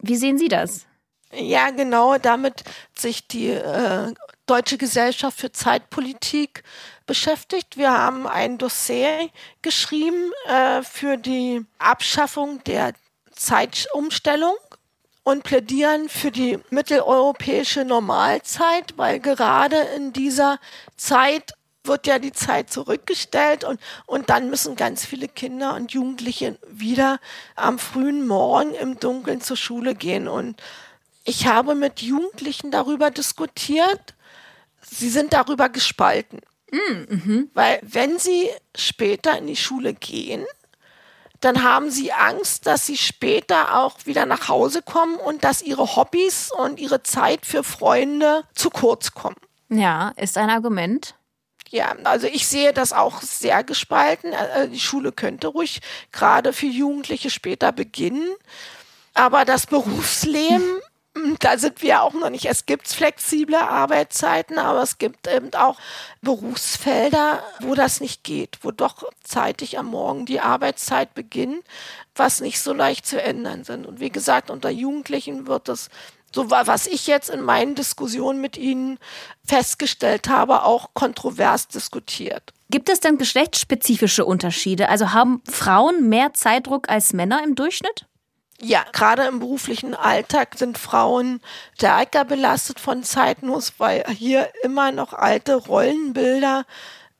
Wie 0.00 0.16
sehen 0.16 0.38
Sie 0.38 0.48
das? 0.48 0.86
Ja, 1.32 1.70
genau, 1.70 2.18
damit 2.18 2.64
sich 2.96 3.26
die 3.26 3.48
äh, 3.48 4.14
Deutsche 4.50 4.78
Gesellschaft 4.78 5.38
für 5.38 5.52
Zeitpolitik 5.52 6.64
beschäftigt. 7.06 7.76
Wir 7.76 7.92
haben 7.92 8.26
ein 8.26 8.58
Dossier 8.58 9.30
geschrieben 9.62 10.32
äh, 10.48 10.82
für 10.82 11.16
die 11.16 11.64
Abschaffung 11.78 12.60
der 12.64 12.94
Zeitumstellung 13.30 14.56
und 15.22 15.44
plädieren 15.44 16.08
für 16.08 16.32
die 16.32 16.58
mitteleuropäische 16.70 17.84
Normalzeit, 17.84 18.94
weil 18.96 19.20
gerade 19.20 19.76
in 19.96 20.12
dieser 20.12 20.58
Zeit 20.96 21.52
wird 21.84 22.08
ja 22.08 22.18
die 22.18 22.32
Zeit 22.32 22.72
zurückgestellt 22.72 23.62
und, 23.62 23.78
und 24.06 24.30
dann 24.30 24.50
müssen 24.50 24.74
ganz 24.74 25.04
viele 25.04 25.28
Kinder 25.28 25.76
und 25.76 25.92
Jugendliche 25.92 26.58
wieder 26.66 27.20
am 27.54 27.78
frühen 27.78 28.26
Morgen 28.26 28.74
im 28.74 28.98
Dunkeln 28.98 29.42
zur 29.42 29.56
Schule 29.56 29.94
gehen. 29.94 30.26
Und 30.26 30.60
ich 31.22 31.46
habe 31.46 31.76
mit 31.76 32.02
Jugendlichen 32.02 32.72
darüber 32.72 33.12
diskutiert. 33.12 34.16
Sie 34.90 35.08
sind 35.08 35.32
darüber 35.32 35.68
gespalten. 35.68 36.40
Mm, 36.72 37.14
mhm. 37.14 37.50
Weil 37.54 37.80
wenn 37.82 38.18
sie 38.18 38.48
später 38.76 39.38
in 39.38 39.46
die 39.46 39.56
Schule 39.56 39.94
gehen, 39.94 40.44
dann 41.40 41.62
haben 41.62 41.90
sie 41.90 42.12
Angst, 42.12 42.66
dass 42.66 42.86
sie 42.86 42.98
später 42.98 43.78
auch 43.78 44.04
wieder 44.04 44.26
nach 44.26 44.48
Hause 44.48 44.82
kommen 44.82 45.16
und 45.16 45.42
dass 45.42 45.62
ihre 45.62 45.96
Hobbys 45.96 46.52
und 46.52 46.78
ihre 46.78 47.02
Zeit 47.02 47.46
für 47.46 47.64
Freunde 47.64 48.44
zu 48.54 48.68
kurz 48.68 49.12
kommen. 49.12 49.36
Ja, 49.70 50.12
ist 50.16 50.36
ein 50.36 50.50
Argument. 50.50 51.14
Ja, 51.70 51.94
also 52.04 52.26
ich 52.26 52.46
sehe 52.48 52.72
das 52.72 52.92
auch 52.92 53.22
sehr 53.22 53.62
gespalten. 53.62 54.32
Äh, 54.32 54.68
die 54.68 54.80
Schule 54.80 55.12
könnte 55.12 55.46
ruhig 55.46 55.80
gerade 56.10 56.52
für 56.52 56.66
Jugendliche 56.66 57.30
später 57.30 57.72
beginnen. 57.72 58.28
Aber 59.14 59.44
das 59.44 59.66
Berufsleben, 59.66 60.80
da 61.40 61.58
sind 61.58 61.82
wir 61.82 62.02
auch 62.02 62.12
noch 62.12 62.30
nicht. 62.30 62.46
Es 62.46 62.66
gibt 62.66 62.88
flexible 62.88 63.56
Arbeitszeiten, 63.56 64.58
aber 64.58 64.82
es 64.82 64.98
gibt 64.98 65.26
eben 65.28 65.52
auch 65.54 65.76
Berufsfelder, 66.22 67.42
wo 67.60 67.74
das 67.74 68.00
nicht 68.00 68.24
geht, 68.24 68.58
wo 68.62 68.70
doch 68.70 69.04
zeitig 69.22 69.78
am 69.78 69.86
Morgen 69.86 70.26
die 70.26 70.40
Arbeitszeit 70.40 71.14
beginnt, 71.14 71.64
was 72.14 72.40
nicht 72.40 72.60
so 72.60 72.72
leicht 72.72 73.06
zu 73.06 73.20
ändern 73.20 73.64
sind. 73.64 73.86
Und 73.86 74.00
wie 74.00 74.10
gesagt, 74.10 74.50
unter 74.50 74.70
Jugendlichen 74.70 75.46
wird 75.46 75.68
das 75.68 75.88
so 76.32 76.48
was 76.50 76.86
ich 76.86 77.08
jetzt 77.08 77.28
in 77.28 77.40
meinen 77.40 77.74
Diskussionen 77.74 78.40
mit 78.40 78.56
Ihnen 78.56 78.98
festgestellt 79.44 80.28
habe, 80.28 80.62
auch 80.62 80.90
kontrovers 80.94 81.66
diskutiert. 81.66 82.52
Gibt 82.70 82.88
es 82.88 83.00
denn 83.00 83.18
geschlechtsspezifische 83.18 84.24
Unterschiede? 84.24 84.88
Also 84.88 85.12
haben 85.12 85.42
Frauen 85.50 86.08
mehr 86.08 86.32
Zeitdruck 86.32 86.88
als 86.88 87.12
Männer 87.12 87.42
im 87.44 87.56
Durchschnitt? 87.56 88.06
Ja, 88.62 88.84
gerade 88.92 89.22
im 89.24 89.38
beruflichen 89.38 89.94
Alltag 89.94 90.56
sind 90.56 90.76
Frauen 90.76 91.40
stärker 91.76 92.26
belastet 92.26 92.78
von 92.78 93.02
Zeitnuss, 93.02 93.72
weil 93.78 94.04
hier 94.08 94.50
immer 94.62 94.92
noch 94.92 95.14
alte 95.14 95.54
Rollenbilder 95.54 96.66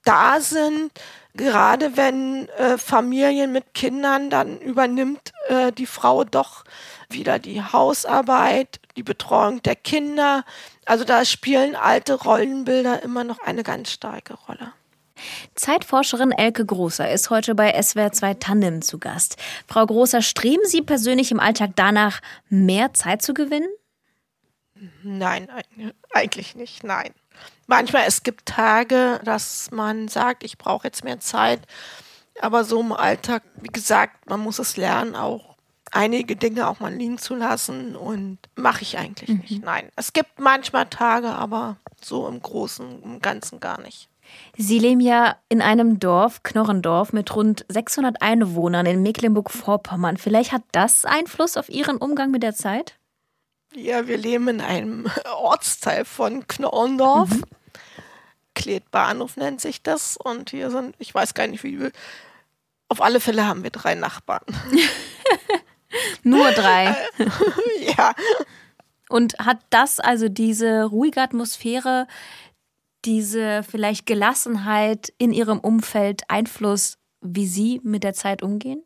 da 0.04 0.40
sind. 0.40 0.92
Gerade 1.34 1.96
wenn 1.96 2.48
äh, 2.50 2.76
Familien 2.76 3.52
mit 3.52 3.72
Kindern, 3.72 4.28
dann 4.28 4.58
übernimmt 4.58 5.32
äh, 5.48 5.72
die 5.72 5.86
Frau 5.86 6.24
doch 6.24 6.64
wieder 7.08 7.38
die 7.38 7.62
Hausarbeit, 7.62 8.80
die 8.96 9.02
Betreuung 9.02 9.62
der 9.62 9.76
Kinder. 9.76 10.44
Also 10.84 11.04
da 11.04 11.24
spielen 11.24 11.74
alte 11.74 12.14
Rollenbilder 12.14 13.02
immer 13.02 13.24
noch 13.24 13.38
eine 13.38 13.62
ganz 13.62 13.92
starke 13.92 14.34
Rolle. 14.46 14.72
Zeitforscherin 15.54 16.32
Elke 16.32 16.64
Großer 16.64 17.10
ist 17.10 17.30
heute 17.30 17.54
bei 17.54 17.80
SWR 17.80 18.12
2 18.12 18.34
Tandem 18.34 18.82
zu 18.82 18.98
Gast. 18.98 19.36
Frau 19.66 19.84
Großer, 19.86 20.22
streben 20.22 20.62
Sie 20.66 20.82
persönlich 20.82 21.30
im 21.30 21.40
Alltag 21.40 21.70
danach, 21.76 22.20
mehr 22.48 22.92
Zeit 22.94 23.22
zu 23.22 23.34
gewinnen? 23.34 23.68
Nein, 25.02 25.48
eigentlich 26.12 26.54
nicht, 26.54 26.84
nein. 26.84 27.12
Manchmal 27.66 28.04
es 28.06 28.22
gibt 28.22 28.46
Tage, 28.46 29.20
dass 29.24 29.70
man 29.70 30.08
sagt, 30.08 30.42
ich 30.42 30.58
brauche 30.58 30.86
jetzt 30.86 31.04
mehr 31.04 31.20
Zeit, 31.20 31.60
aber 32.40 32.64
so 32.64 32.80
im 32.80 32.92
Alltag, 32.92 33.42
wie 33.56 33.68
gesagt, 33.68 34.28
man 34.28 34.40
muss 34.40 34.58
es 34.58 34.76
lernen, 34.76 35.14
auch 35.14 35.56
einige 35.92 36.36
Dinge 36.36 36.68
auch 36.68 36.80
mal 36.80 36.92
liegen 36.92 37.18
zu 37.18 37.34
lassen 37.34 37.96
und 37.96 38.38
mache 38.56 38.82
ich 38.82 38.98
eigentlich 38.98 39.30
mhm. 39.30 39.38
nicht. 39.38 39.64
Nein, 39.64 39.88
es 39.96 40.12
gibt 40.12 40.38
manchmal 40.38 40.86
Tage, 40.86 41.28
aber 41.28 41.76
so 42.00 42.26
im 42.28 42.40
Großen 42.40 43.00
und 43.00 43.22
Ganzen 43.22 43.60
gar 43.60 43.80
nicht. 43.80 44.09
Sie 44.56 44.78
leben 44.78 45.00
ja 45.00 45.36
in 45.48 45.62
einem 45.62 46.00
Dorf, 46.00 46.42
Knorrendorf, 46.42 47.12
mit 47.12 47.34
rund 47.34 47.64
600 47.68 48.20
Einwohnern 48.20 48.86
in 48.86 49.02
Mecklenburg-Vorpommern. 49.02 50.16
Vielleicht 50.16 50.52
hat 50.52 50.62
das 50.72 51.04
Einfluss 51.04 51.56
auf 51.56 51.68
Ihren 51.68 51.96
Umgang 51.96 52.30
mit 52.30 52.42
der 52.42 52.54
Zeit? 52.54 52.96
Ja, 53.74 54.06
wir 54.08 54.18
leben 54.18 54.48
in 54.48 54.60
einem 54.60 55.10
Ortsteil 55.36 56.04
von 56.04 56.46
Knorrendorf. 56.46 57.30
Mhm. 57.30 57.44
Kletbahnhof 58.54 59.36
nennt 59.36 59.60
sich 59.60 59.82
das. 59.82 60.16
Und 60.16 60.50
hier 60.50 60.70
sind, 60.70 60.94
ich 60.98 61.14
weiß 61.14 61.34
gar 61.34 61.46
nicht 61.46 61.62
wie 61.62 61.76
viel, 61.76 61.92
auf 62.88 63.00
alle 63.00 63.20
Fälle 63.20 63.46
haben 63.46 63.62
wir 63.62 63.70
drei 63.70 63.94
Nachbarn. 63.94 64.44
Nur 66.22 66.50
drei. 66.52 66.96
ja. 67.96 68.12
Und 69.08 69.38
hat 69.38 69.58
das 69.70 69.98
also 70.00 70.28
diese 70.28 70.84
ruhige 70.84 71.20
Atmosphäre 71.20 72.06
diese 73.04 73.62
vielleicht 73.62 74.06
Gelassenheit 74.06 75.12
in 75.18 75.32
ihrem 75.32 75.58
Umfeld 75.58 76.22
Einfluss, 76.28 76.98
wie 77.20 77.46
sie 77.46 77.80
mit 77.82 78.04
der 78.04 78.14
Zeit 78.14 78.42
umgehen? 78.42 78.82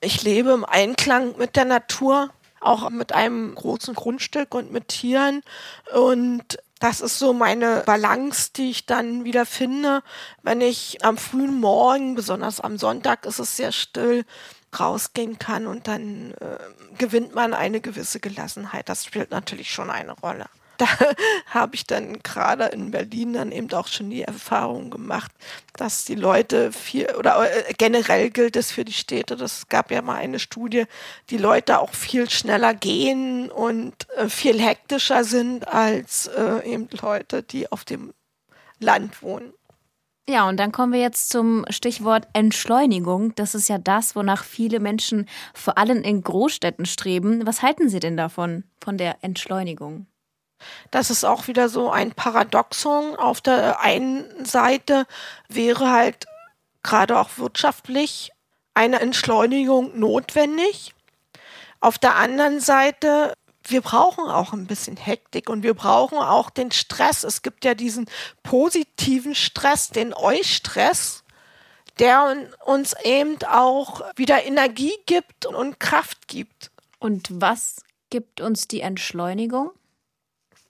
Ich 0.00 0.22
lebe 0.22 0.50
im 0.50 0.64
Einklang 0.64 1.36
mit 1.38 1.56
der 1.56 1.64
Natur, 1.64 2.30
auch 2.60 2.90
mit 2.90 3.12
einem 3.12 3.54
großen 3.54 3.94
Grundstück 3.94 4.54
und 4.54 4.72
mit 4.72 4.88
Tieren. 4.88 5.42
Und 5.94 6.58
das 6.80 7.00
ist 7.00 7.18
so 7.18 7.32
meine 7.32 7.82
Balance, 7.86 8.50
die 8.56 8.70
ich 8.70 8.86
dann 8.86 9.24
wieder 9.24 9.46
finde, 9.46 10.02
wenn 10.42 10.60
ich 10.60 11.04
am 11.04 11.16
frühen 11.16 11.60
Morgen, 11.60 12.14
besonders 12.14 12.60
am 12.60 12.78
Sonntag 12.78 13.26
ist 13.26 13.38
es 13.38 13.56
sehr 13.56 13.72
still, 13.72 14.24
rausgehen 14.78 15.38
kann 15.38 15.66
und 15.66 15.86
dann 15.86 16.32
äh, 16.40 16.58
gewinnt 16.98 17.34
man 17.34 17.54
eine 17.54 17.80
gewisse 17.80 18.20
Gelassenheit. 18.20 18.88
Das 18.88 19.04
spielt 19.04 19.30
natürlich 19.30 19.70
schon 19.70 19.90
eine 19.90 20.12
Rolle 20.12 20.46
da 20.78 20.86
habe 21.46 21.74
ich 21.74 21.86
dann 21.86 22.22
gerade 22.22 22.66
in 22.66 22.90
Berlin 22.90 23.34
dann 23.34 23.52
eben 23.52 23.72
auch 23.72 23.88
schon 23.88 24.10
die 24.10 24.22
Erfahrung 24.22 24.90
gemacht, 24.90 25.32
dass 25.74 26.04
die 26.04 26.14
Leute 26.14 26.72
viel 26.72 27.10
oder 27.18 27.50
äh, 27.50 27.72
generell 27.78 28.30
gilt 28.30 28.56
es 28.56 28.72
für 28.72 28.84
die 28.84 28.92
Städte, 28.92 29.36
das 29.36 29.68
gab 29.68 29.90
ja 29.90 30.02
mal 30.02 30.16
eine 30.16 30.38
Studie, 30.38 30.84
die 31.30 31.38
Leute 31.38 31.80
auch 31.80 31.94
viel 31.94 32.28
schneller 32.30 32.74
gehen 32.74 33.50
und 33.50 33.94
äh, 34.16 34.28
viel 34.28 34.60
hektischer 34.60 35.24
sind 35.24 35.68
als 35.68 36.26
äh, 36.26 36.68
eben 36.68 36.88
Leute, 37.00 37.42
die 37.42 37.70
auf 37.70 37.84
dem 37.84 38.12
Land 38.78 39.22
wohnen. 39.22 39.52
Ja, 40.28 40.48
und 40.48 40.56
dann 40.58 40.70
kommen 40.70 40.92
wir 40.92 41.00
jetzt 41.00 41.30
zum 41.30 41.64
Stichwort 41.68 42.28
Entschleunigung. 42.32 43.34
Das 43.34 43.56
ist 43.56 43.68
ja 43.68 43.78
das, 43.78 44.14
wonach 44.14 44.44
viele 44.44 44.78
Menschen 44.78 45.28
vor 45.52 45.78
allem 45.78 46.02
in 46.02 46.22
Großstädten 46.22 46.86
streben. 46.86 47.44
Was 47.44 47.62
halten 47.62 47.88
Sie 47.88 47.98
denn 47.98 48.16
davon, 48.16 48.64
von 48.80 48.98
der 48.98 49.16
Entschleunigung? 49.22 50.06
Das 50.90 51.10
ist 51.10 51.24
auch 51.24 51.48
wieder 51.48 51.68
so 51.68 51.90
ein 51.90 52.12
Paradoxon. 52.12 53.16
Auf 53.16 53.40
der 53.40 53.80
einen 53.80 54.44
Seite 54.44 55.06
wäre 55.48 55.90
halt 55.90 56.26
gerade 56.82 57.18
auch 57.18 57.30
wirtschaftlich 57.36 58.30
eine 58.74 59.00
Entschleunigung 59.00 59.98
notwendig. 59.98 60.94
Auf 61.80 61.98
der 61.98 62.16
anderen 62.16 62.60
Seite, 62.60 63.34
wir 63.64 63.80
brauchen 63.80 64.28
auch 64.28 64.52
ein 64.52 64.66
bisschen 64.66 64.96
Hektik 64.96 65.48
und 65.48 65.62
wir 65.62 65.74
brauchen 65.74 66.18
auch 66.18 66.50
den 66.50 66.70
Stress. 66.70 67.24
Es 67.24 67.42
gibt 67.42 67.64
ja 67.64 67.74
diesen 67.74 68.06
positiven 68.42 69.34
Stress, 69.34 69.90
den 69.90 70.14
Eustress, 70.14 71.24
der 71.98 72.36
uns 72.64 72.94
eben 73.04 73.36
auch 73.48 74.00
wieder 74.16 74.44
Energie 74.44 74.94
gibt 75.06 75.46
und 75.46 75.80
Kraft 75.80 76.28
gibt. 76.28 76.70
Und 76.98 77.28
was 77.30 77.82
gibt 78.10 78.40
uns 78.40 78.68
die 78.68 78.80
Entschleunigung? 78.80 79.72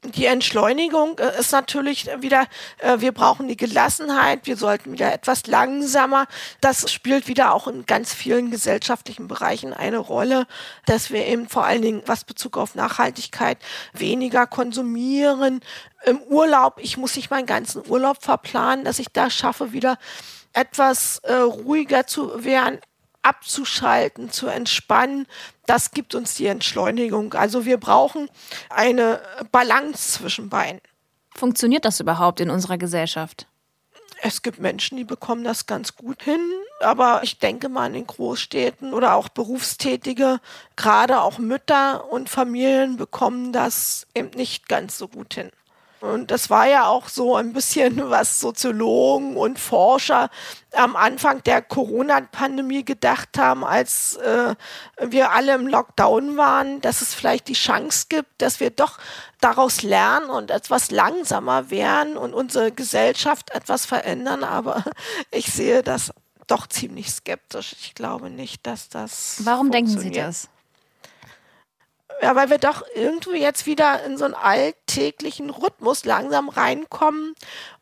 Die 0.05 0.27
Entschleunigung 0.27 1.19
äh, 1.19 1.38
ist 1.38 1.53
natürlich 1.53 2.09
wieder, 2.19 2.47
äh, 2.79 2.99
wir 2.99 3.12
brauchen 3.12 3.47
die 3.47 3.57
Gelassenheit, 3.57 4.47
wir 4.47 4.57
sollten 4.57 4.93
wieder 4.93 5.12
etwas 5.12 5.47
langsamer. 5.47 6.27
Das 6.61 6.91
spielt 6.91 7.29
wieder 7.29 7.55
auch 7.55 7.69
in 7.69 7.87
ganz 7.87 8.12
vielen 8.12 8.51
gesellschaftlichen 8.51 9.29
Bereichen 9.29 9.73
eine 9.73 9.99
Rolle, 9.99 10.47
dass 10.87 11.11
wir 11.11 11.27
eben 11.27 11.49
vor 11.49 11.65
allen 11.65 11.83
Dingen, 11.83 12.03
was 12.07 12.25
Bezug 12.25 12.57
auf 12.57 12.75
Nachhaltigkeit, 12.75 13.59
weniger 13.93 14.47
konsumieren. 14.47 15.61
Im 16.05 16.21
Urlaub, 16.23 16.81
ich 16.81 16.97
muss 16.97 17.15
nicht 17.15 17.31
meinen 17.31 17.47
ganzen 17.47 17.83
Urlaub 17.88 18.23
verplanen, 18.23 18.85
dass 18.85 18.99
ich 18.99 19.09
da 19.12 19.31
schaffe, 19.31 19.73
wieder 19.73 19.99
etwas 20.53 21.19
äh, 21.19 21.33
ruhiger 21.35 22.07
zu 22.07 22.45
werden, 22.45 22.81
abzuschalten, 23.22 24.30
zu 24.30 24.48
entspannen, 24.48 25.26
das 25.66 25.92
gibt 25.92 26.14
uns 26.14 26.35
die 26.35 26.46
Entschleunigung. 26.46 27.35
Also 27.35 27.64
wir 27.64 27.78
brauchen 27.78 28.28
eine 28.68 29.20
Balance 29.52 30.18
zwischen 30.18 30.48
beiden. 30.48 30.80
Funktioniert 31.35 31.85
das 31.85 32.00
überhaupt 32.00 32.40
in 32.40 32.50
unserer 32.50 32.78
Gesellschaft? 32.78 33.46
Es 34.24 34.42
gibt 34.42 34.61
Menschen, 34.61 34.96
die 34.96 35.04
bekommen 35.04 35.42
das 35.42 35.66
ganz 35.66 35.96
gut 35.96 36.22
hin, 36.22 36.40
aber 36.80 37.22
ich 37.24 37.38
denke 37.40 37.68
mal 37.68 37.87
in 37.87 37.94
den 37.94 38.06
Großstädten 38.06 38.94
oder 38.94 39.14
auch 39.14 39.28
Berufstätige, 39.28 40.40
gerade 40.76 41.22
auch 41.22 41.38
Mütter 41.38 42.11
und 42.12 42.28
Familien 42.28 42.96
bekommen 42.96 43.52
das 43.52 44.06
eben 44.14 44.30
nicht 44.30 44.68
ganz 44.68 44.96
so 44.96 45.08
gut 45.08 45.35
hin. 45.35 45.50
Und 46.03 46.33
das 46.33 46.51
war 46.51 46.67
ja 46.67 46.87
auch 46.87 47.09
so 47.09 47.37
ein 47.37 47.53
bisschen, 47.53 47.97
was 48.11 48.41
Soziologen 48.41 49.37
und 49.37 49.59
Forscher 49.59 50.31
am 50.73 50.97
Anfang 50.97 51.45
der 51.45 51.62
Corona-Pandemie 51.62 52.85
gedacht 52.85 53.38
haben, 53.38 53.65
als 53.65 54.17
äh, 54.17 54.57
wir 55.01 55.31
alle 55.31 55.55
im 55.55 55.69
Lockdown 55.69 56.37
waren, 56.37 56.81
dass 56.81 57.03
es 57.03 57.15
vielleicht 57.15 57.47
die 57.47 57.53
Chance 57.53 58.07
gibt, 58.09 58.43
dass 58.43 58.59
wir 58.59 58.71
doch 58.71 58.99
daraus 59.41 59.83
lernen 59.83 60.31
und 60.31 60.51
etwas 60.51 60.91
langsamer 60.91 61.71
werden 61.71 62.17
und 62.17 62.35
unsere 62.35 62.73
Gesellschaft 62.73 63.51
etwas 63.51 63.87
verändern. 63.87 64.43
Aber 64.43 64.83
ich 65.31 65.53
sehe 65.53 65.85
das 65.85 66.12
doch 66.49 66.67
ziemlich 66.67 67.11
skeptisch. 67.12 67.77
Ich 67.81 67.95
glaube 67.95 68.29
nicht, 68.29 68.67
dass 68.67 68.88
das. 68.88 69.37
Warum 69.45 69.71
denken 69.71 69.99
Sie 69.99 70.11
das? 70.11 70.49
Ja, 72.22 72.37
weil 72.37 72.50
wir 72.50 72.58
doch 72.58 72.85
irgendwie 72.94 73.40
jetzt 73.40 73.66
wieder 73.66 74.04
in 74.04 74.16
so 74.16 74.24
einen 74.24 74.35
alltäglichen 74.35 75.50
Rhythmus 75.50 76.04
langsam 76.04 76.48
reinkommen. 76.48 77.35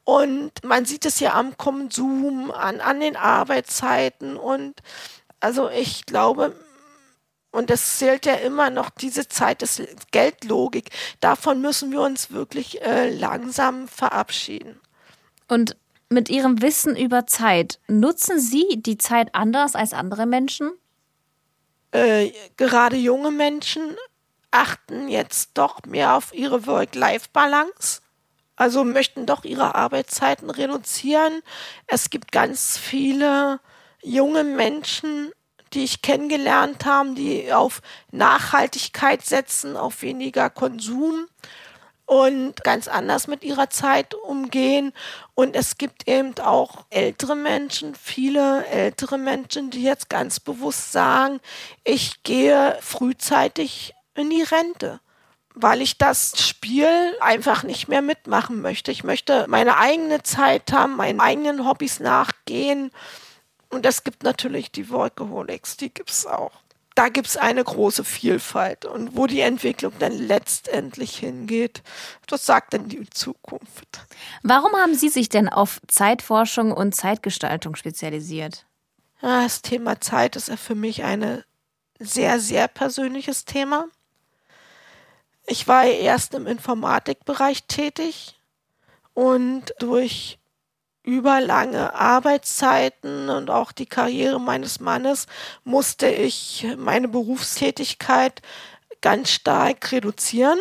Und 0.05 0.65
man 0.65 0.87
sieht 0.87 1.05
es 1.05 1.21
ja 1.21 1.35
am 1.35 1.59
Konsum, 1.59 2.51
an, 2.51 2.81
an 2.81 3.01
den 3.01 3.17
Arbeitszeiten. 3.17 4.39
Und 4.39 4.81
also 5.41 5.69
ich 5.69 6.07
glaube, 6.07 6.57
und 7.51 7.71
es 7.71 7.99
zählt 7.99 8.25
ja 8.25 8.35
immer 8.35 8.71
noch 8.71 8.89
diese 8.89 9.29
Zeit 9.29 9.61
des 9.61 9.83
Geldlogik. 10.11 10.89
Davon 11.21 11.61
müssen 11.61 11.93
wir 11.93 12.01
uns 12.01 12.31
wirklich 12.31 12.81
äh, 12.81 13.11
langsam 13.11 13.89
verabschieden. 13.89 14.81
Und 15.49 15.77
mit 16.09 16.31
Ihrem 16.31 16.63
Wissen 16.63 16.97
über 16.97 17.27
Zeit, 17.27 17.79
nutzen 17.89 18.41
Sie 18.41 18.81
die 18.81 18.97
Zeit 18.97 19.35
anders 19.35 19.75
als 19.75 19.93
andere 19.93 20.25
Menschen? 20.25 20.73
Äh, 21.93 22.31
gerade 22.57 22.97
junge 22.97 23.33
Menschen 23.33 23.97
achten 24.51 25.09
jetzt 25.09 25.51
doch 25.55 25.85
mehr 25.87 26.17
auf 26.17 26.35
ihre 26.35 26.67
Work-Life-Balance. 26.67 28.01
Also 28.57 28.85
möchten 28.85 29.27
doch 29.27 29.45
ihre 29.45 29.75
Arbeitszeiten 29.75 30.51
reduzieren. 30.51 31.43
Es 31.87 32.11
gibt 32.11 32.31
ganz 32.31 32.77
viele 32.77 33.61
junge 34.03 34.45
Menschen, 34.45 35.33
die 35.73 35.85
ich 35.85 36.03
kennengelernt 36.03 36.85
habe, 36.85 37.15
die 37.15 37.53
auf 37.53 37.81
Nachhaltigkeit 38.11 39.25
setzen, 39.25 39.77
auf 39.77 40.03
weniger 40.03 40.51
Konsum 40.51 41.27
und 42.11 42.65
ganz 42.65 42.89
anders 42.89 43.29
mit 43.29 43.45
ihrer 43.45 43.71
Zeit 43.71 44.15
umgehen. 44.15 44.93
Und 45.35 45.55
es 45.55 45.79
gibt 45.79 46.09
eben 46.09 46.37
auch 46.41 46.85
ältere 46.91 47.37
Menschen, 47.37 47.95
viele 47.95 48.67
ältere 48.67 49.17
Menschen, 49.17 49.71
die 49.71 49.85
jetzt 49.85 50.11
ganz 50.11 50.41
bewusst 50.41 50.91
sagen, 50.91 51.39
ich 51.85 52.25
gehe 52.25 52.77
frühzeitig 52.81 53.95
in 54.15 54.31
die 54.31 54.43
Rente 54.43 55.01
weil 55.53 55.83
ich 55.83 55.99
das 55.99 56.41
Spiel 56.41 56.89
einfach 57.21 57.65
nicht 57.65 57.89
mehr 57.89 58.03
mitmachen 58.03 58.63
möchte. 58.63 58.93
Ich 58.93 59.03
möchte 59.03 59.47
meine 59.49 59.79
eigene 59.79 60.23
Zeit 60.23 60.73
haben, 60.73 60.95
meinen 60.95 61.21
eigenen 61.21 61.67
Hobbys 61.67 61.99
nachgehen. 61.99 62.93
Und 63.69 63.85
es 63.85 64.05
gibt 64.05 64.23
natürlich 64.23 64.71
die 64.71 64.91
Workaholics, 64.91 65.77
die 65.77 65.93
gibt 65.93 66.11
es 66.11 66.25
auch 66.25 66.53
da 67.01 67.09
gibt 67.09 67.29
es 67.29 67.39
eine 67.39 67.65
große 67.65 68.05
Vielfalt. 68.05 68.85
Und 68.85 69.17
wo 69.17 69.27
die 69.27 69.41
Entwicklung 69.41 69.93
dann 69.99 70.13
letztendlich 70.13 71.17
hingeht, 71.17 71.83
das 72.27 72.45
sagt 72.45 72.75
dann 72.75 72.91
die 72.91 73.09
Zukunft. 73.09 74.07
Warum 74.43 74.73
haben 74.73 74.95
Sie 74.95 75.09
sich 75.09 75.31
denn 75.31 75.49
auf 75.49 75.81
Zeitforschung 75.89 76.73
und 76.73 76.95
Zeitgestaltung 76.95 77.75
spezialisiert? 77.75 78.67
Das 79.23 79.63
Thema 79.63 80.01
Zeit 80.03 80.37
ist 80.37 80.49
ja 80.49 80.59
für 80.59 80.75
mich 80.75 81.03
ein 81.03 81.43
sehr, 81.99 82.39
sehr 82.39 82.69
persönliches 82.69 83.47
Thema. 83.47 83.87
Ich 85.51 85.67
war 85.67 85.85
erst 85.85 86.35
im 86.35 86.47
Informatikbereich 86.47 87.65
tätig 87.65 88.41
und 89.15 89.75
durch 89.81 90.39
überlange 91.03 91.93
Arbeitszeiten 91.93 93.29
und 93.29 93.51
auch 93.51 93.73
die 93.73 93.87
Karriere 93.87 94.41
meines 94.41 94.79
Mannes 94.79 95.27
musste 95.65 96.07
ich 96.07 96.69
meine 96.77 97.09
Berufstätigkeit 97.09 98.43
ganz 99.01 99.31
stark 99.31 99.91
reduzieren. 99.91 100.61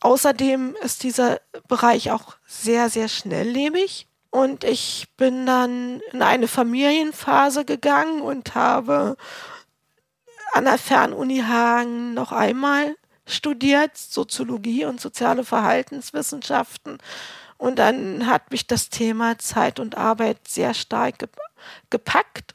Außerdem 0.00 0.76
ist 0.80 1.02
dieser 1.02 1.40
Bereich 1.66 2.12
auch 2.12 2.36
sehr, 2.46 2.90
sehr 2.90 3.08
schnelllebig. 3.08 4.06
Und 4.30 4.62
ich 4.62 5.08
bin 5.16 5.44
dann 5.44 6.02
in 6.12 6.22
eine 6.22 6.46
Familienphase 6.46 7.64
gegangen 7.64 8.20
und 8.20 8.54
habe 8.54 9.16
an 10.52 10.66
der 10.66 10.78
Fernuni 10.78 11.38
Hagen 11.40 12.14
noch 12.14 12.30
einmal 12.30 12.94
studiert, 13.28 13.96
Soziologie 13.96 14.84
und 14.84 15.00
soziale 15.00 15.44
Verhaltenswissenschaften 15.44 16.98
und 17.58 17.80
dann 17.80 18.26
hat 18.26 18.52
mich 18.52 18.66
das 18.66 18.88
Thema 18.88 19.36
Zeit 19.38 19.80
und 19.80 19.96
Arbeit 19.96 20.46
sehr 20.46 20.74
stark 20.74 21.28
gepackt, 21.90 22.54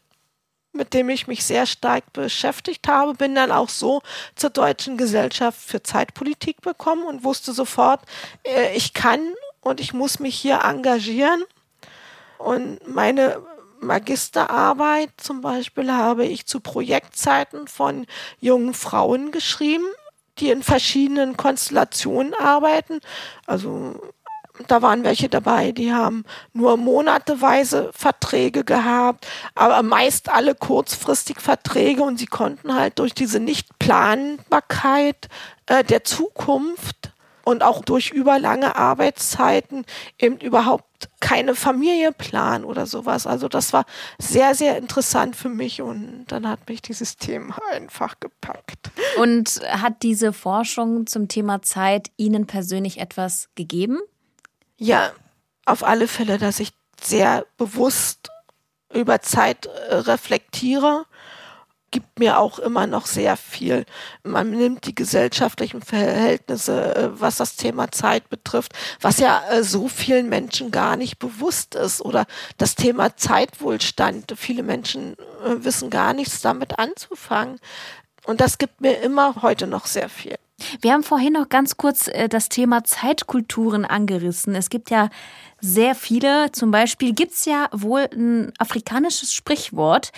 mit 0.72 0.94
dem 0.94 1.10
ich 1.10 1.28
mich 1.28 1.44
sehr 1.44 1.66
stark 1.66 2.14
beschäftigt 2.14 2.88
habe. 2.88 3.14
Bin 3.14 3.36
dann 3.36 3.52
auch 3.52 3.70
so 3.70 4.02
zur 4.36 4.50
Deutschen 4.50 4.98
Gesellschaft 4.98 5.60
für 5.60 5.84
Zeitpolitik 5.84 6.62
bekommen 6.62 7.06
und 7.06 7.26
wusste 7.26 7.52
sofort, 7.52 8.02
äh, 8.44 8.76
ich 8.76 8.94
kann 8.94 9.20
und 9.60 9.82
ich 9.82 9.94
muss 9.94 10.20
mich 10.20 10.36
hier 10.36 10.62
engagieren. 10.64 11.44
Und 12.38 12.88
meine 12.88 13.42
Magisterarbeit 13.82 15.12
zum 15.18 15.42
Beispiel 15.42 15.92
habe 15.92 16.26
ich 16.26 16.46
zu 16.46 16.62
Projektzeiten 16.62 17.68
von 17.68 18.08
jungen 18.40 18.74
Frauen 18.74 19.32
geschrieben, 19.32 19.86
die 20.44 20.52
in 20.52 20.62
verschiedenen 20.62 21.38
Konstellationen 21.38 22.34
arbeiten. 22.34 23.00
Also 23.48 23.96
da 24.68 24.82
waren 24.82 25.04
welche 25.04 25.30
dabei, 25.30 25.72
die 25.72 25.94
haben 25.94 26.26
nur 26.52 26.78
monateweise 26.78 27.90
Verträge 27.94 28.64
gehabt, 28.64 29.26
aber 29.56 29.82
meist 29.82 30.30
alle 30.30 30.54
kurzfristig 30.54 31.40
Verträge 31.40 32.04
und 32.04 32.20
sie 32.20 32.28
konnten 32.28 32.76
halt 32.76 33.00
durch 33.00 33.14
diese 33.14 33.40
Nichtplanbarkeit 33.40 35.30
äh, 35.66 35.84
der 35.84 36.04
Zukunft 36.04 37.13
und 37.46 37.64
auch 37.64 37.84
durch 37.84 38.12
überlange 38.12 38.76
Arbeitszeiten 38.76 39.86
eben 40.18 40.38
überhaupt 40.38 41.10
keine 41.20 41.56
Familie 41.56 42.12
planen 42.12 42.64
oder 42.64 42.86
sowas. 42.86 43.28
Also 43.28 43.48
das 43.48 43.74
war 43.74 43.86
sehr, 44.18 44.56
sehr 44.56 44.78
interessant 44.78 45.36
für 45.36 45.50
mich 45.50 45.82
und 45.82 46.26
dann 46.28 46.48
hat 46.48 46.70
mich 46.70 46.82
dieses 46.82 47.18
Thema 47.18 47.58
einfach 47.72 48.20
gepackt. 48.20 48.92
Und 49.18 49.62
hat 49.68 50.04
diese 50.04 50.32
Forschung 50.34 51.08
zum 51.08 51.28
Thema 51.28 51.62
Zeit 51.62 52.12
Ihnen 52.18 52.48
persönlich 52.48 53.00
etwas 53.00 53.50
gegeben? 53.56 54.00
Ja, 54.78 55.12
auf 55.66 55.84
alle 55.84 56.08
Fälle, 56.08 56.38
dass 56.38 56.60
ich 56.60 56.72
sehr 57.02 57.46
bewusst 57.58 58.30
über 58.94 59.22
Zeit 59.22 59.66
äh, 59.66 59.96
reflektiere, 59.96 61.06
gibt 61.94 62.20
mir 62.20 62.40
auch 62.40 62.60
immer 62.60 62.88
noch 62.88 63.06
sehr 63.06 63.38
viel. 63.38 63.86
Man 64.24 64.50
nimmt 64.50 64.86
die 64.86 64.96
gesellschaftlichen 64.96 65.82
Verhältnisse, 65.82 66.96
äh, 66.96 67.10
was 67.14 67.38
das 67.38 67.56
Thema 67.56 67.92
Zeit 67.92 68.30
betrifft, 68.30 68.74
was 69.00 69.20
ja 69.20 69.42
äh, 69.50 69.64
so 69.64 69.88
vielen 69.88 70.28
Menschen 70.28 70.72
gar 70.72 70.98
nicht 70.98 71.20
bewusst 71.20 71.76
ist. 71.76 72.02
Oder 72.02 72.26
das 72.58 72.76
Thema 72.76 73.16
Zeitwohlstand. 73.16 74.34
Viele 74.36 74.64
Menschen 74.64 75.16
wissen 75.46 75.90
gar 75.90 76.14
nichts 76.14 76.42
damit 76.42 76.80
anzufangen. 76.80 77.60
Und 78.26 78.42
das 78.42 78.58
gibt 78.58 78.82
mir 78.82 79.00
immer 79.02 79.42
heute 79.42 79.68
noch 79.68 79.86
sehr 79.86 80.10
viel. 80.10 80.36
Wir 80.82 80.94
haben 80.94 81.04
vorhin 81.04 81.34
noch 81.34 81.50
ganz 81.50 81.78
kurz 81.78 82.08
äh, 82.08 82.30
das 82.30 82.50
Thema 82.50 82.84
Zeitkulturen 82.84 83.86
angerissen. 83.86 84.56
Es 84.56 84.70
gibt 84.70 84.90
ja 84.90 85.10
sehr 85.60 85.96
viele. 85.96 86.52
Zum 86.52 86.72
Beispiel 86.72 87.14
gibt 87.14 87.34
es 87.34 87.46
ja 87.46 87.70
wohl 87.72 88.08
ein 88.14 88.54
afrikanisches 88.58 89.34
Sprichwort. 89.34 90.12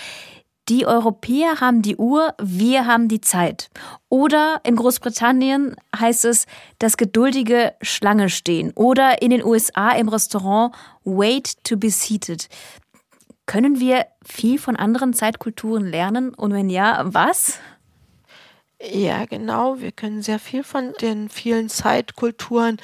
Die 0.67 0.88
Europäer 0.88 1.62
haben 1.62 1.84
die 1.84 1.95
Uhr, 1.95 2.34
wir 2.41 2.88
haben 2.88 3.08
die 3.08 3.21
Zeit. 3.21 3.69
Oder 4.10 4.62
in 4.63 4.75
Großbritannien 4.75 5.75
heißt 5.95 6.25
es 6.25 6.47
das 6.80 6.97
geduldige 6.97 7.73
Schlange 7.82 8.30
stehen. 8.30 8.71
Oder 8.73 9.21
in 9.21 9.30
den 9.30 9.43
USA 9.43 9.91
im 9.91 10.10
Restaurant 10.10 10.73
wait 11.04 11.63
to 11.63 11.78
be 11.78 11.91
seated. 11.91 12.49
Können 13.45 13.80
wir 13.80 14.08
viel 14.25 14.58
von 14.58 14.75
anderen 14.75 15.13
Zeitkulturen 15.13 15.86
lernen? 15.86 16.34
Und 16.34 16.51
wenn 16.51 16.71
ja, 16.71 17.01
was? 17.06 17.60
Ja, 18.82 19.25
genau. 19.25 19.80
Wir 19.80 19.91
können 19.91 20.21
sehr 20.21 20.39
viel 20.39 20.63
von 20.63 20.93
den 20.99 21.30
vielen 21.30 21.69
Zeitkulturen 21.69 22.78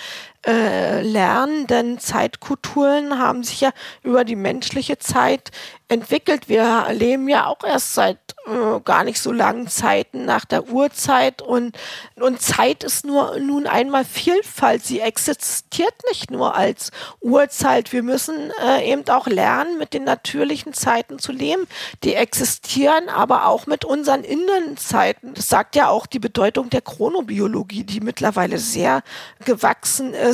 äh, 0.45 1.01
lernen, 1.01 1.67
denn 1.67 1.99
Zeitkulturen 1.99 3.19
haben 3.19 3.43
sich 3.43 3.61
ja 3.61 3.71
über 4.03 4.23
die 4.23 4.35
menschliche 4.35 4.97
Zeit 4.97 5.51
entwickelt. 5.91 6.47
Wir 6.47 6.87
leben 6.91 7.27
ja 7.27 7.47
auch 7.47 7.63
erst 7.65 7.93
seit 7.93 8.17
äh, 8.47 8.79
gar 8.83 9.03
nicht 9.03 9.19
so 9.19 9.31
langen 9.31 9.67
Zeiten 9.67 10.25
nach 10.25 10.45
der 10.45 10.69
Urzeit 10.69 11.41
und, 11.41 11.77
und 12.15 12.41
Zeit 12.41 12.83
ist 12.83 13.05
nur 13.05 13.37
nun 13.39 13.67
einmal 13.67 14.05
Vielfalt. 14.05 14.85
Sie 14.85 15.01
existiert 15.01 15.93
nicht 16.09 16.31
nur 16.31 16.55
als 16.55 16.91
Urzeit. 17.19 17.91
Wir 17.91 18.03
müssen 18.03 18.51
äh, 18.65 18.89
eben 18.89 19.07
auch 19.09 19.27
lernen, 19.27 19.77
mit 19.77 19.93
den 19.93 20.05
natürlichen 20.05 20.73
Zeiten 20.73 21.19
zu 21.19 21.33
leben. 21.33 21.67
Die 22.03 22.15
existieren 22.15 23.09
aber 23.09 23.45
auch 23.47 23.67
mit 23.67 23.83
unseren 23.83 24.23
Innenzeiten. 24.23 25.33
Das 25.33 25.49
sagt 25.49 25.75
ja 25.75 25.89
auch 25.89 26.05
die 26.05 26.19
Bedeutung 26.19 26.69
der 26.69 26.81
Chronobiologie, 26.81 27.83
die 27.83 27.99
mittlerweile 27.99 28.59
sehr 28.59 29.03
gewachsen 29.45 30.13
ist, 30.13 30.30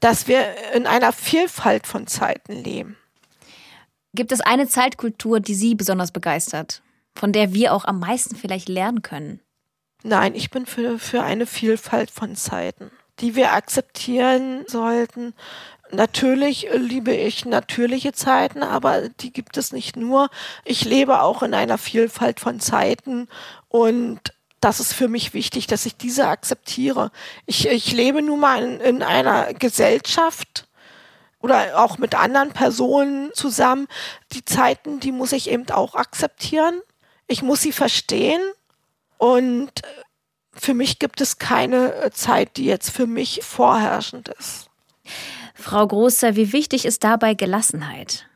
dass 0.00 0.28
wir 0.28 0.44
in 0.74 0.86
einer 0.86 1.12
Vielfalt 1.12 1.86
von 1.86 2.06
Zeiten 2.06 2.52
leben. 2.52 2.96
Gibt 4.14 4.32
es 4.32 4.40
eine 4.40 4.66
Zeitkultur, 4.66 5.40
die 5.40 5.54
Sie 5.54 5.74
besonders 5.74 6.10
begeistert, 6.10 6.82
von 7.14 7.32
der 7.32 7.52
wir 7.52 7.74
auch 7.74 7.84
am 7.84 7.98
meisten 7.98 8.36
vielleicht 8.36 8.68
lernen 8.68 9.02
können? 9.02 9.40
Nein, 10.02 10.34
ich 10.34 10.50
bin 10.50 10.66
für, 10.66 10.98
für 10.98 11.22
eine 11.22 11.46
Vielfalt 11.46 12.10
von 12.10 12.36
Zeiten, 12.36 12.90
die 13.20 13.34
wir 13.34 13.52
akzeptieren 13.52 14.64
sollten. 14.66 15.34
Natürlich 15.90 16.68
liebe 16.72 17.12
ich 17.12 17.44
natürliche 17.44 18.12
Zeiten, 18.12 18.62
aber 18.62 19.08
die 19.08 19.32
gibt 19.32 19.56
es 19.56 19.72
nicht 19.72 19.96
nur. 19.96 20.30
Ich 20.64 20.84
lebe 20.84 21.20
auch 21.20 21.42
in 21.42 21.54
einer 21.54 21.78
Vielfalt 21.78 22.40
von 22.40 22.60
Zeiten 22.60 23.28
und 23.68 24.32
das 24.60 24.80
ist 24.80 24.92
für 24.92 25.08
mich 25.08 25.34
wichtig, 25.34 25.66
dass 25.66 25.86
ich 25.86 25.96
diese 25.96 26.28
akzeptiere. 26.28 27.10
Ich, 27.46 27.66
ich 27.68 27.92
lebe 27.92 28.22
nun 28.22 28.40
mal 28.40 28.62
in, 28.62 28.80
in 28.80 29.02
einer 29.02 29.52
Gesellschaft, 29.54 30.66
oder 31.46 31.78
auch 31.80 31.98
mit 31.98 32.16
anderen 32.16 32.50
Personen 32.50 33.30
zusammen. 33.32 33.86
Die 34.32 34.44
Zeiten, 34.44 34.98
die 34.98 35.12
muss 35.12 35.30
ich 35.30 35.48
eben 35.48 35.70
auch 35.70 35.94
akzeptieren. 35.94 36.80
Ich 37.28 37.42
muss 37.42 37.60
sie 37.60 37.70
verstehen. 37.70 38.40
Und 39.16 39.70
für 40.52 40.74
mich 40.74 40.98
gibt 40.98 41.20
es 41.20 41.38
keine 41.38 42.10
Zeit, 42.12 42.56
die 42.56 42.64
jetzt 42.64 42.90
für 42.90 43.06
mich 43.06 43.40
vorherrschend 43.44 44.28
ist. 44.28 44.70
Frau 45.54 45.86
Großer, 45.86 46.34
wie 46.34 46.52
wichtig 46.52 46.84
ist 46.84 47.04
dabei 47.04 47.34
Gelassenheit? 47.34 48.26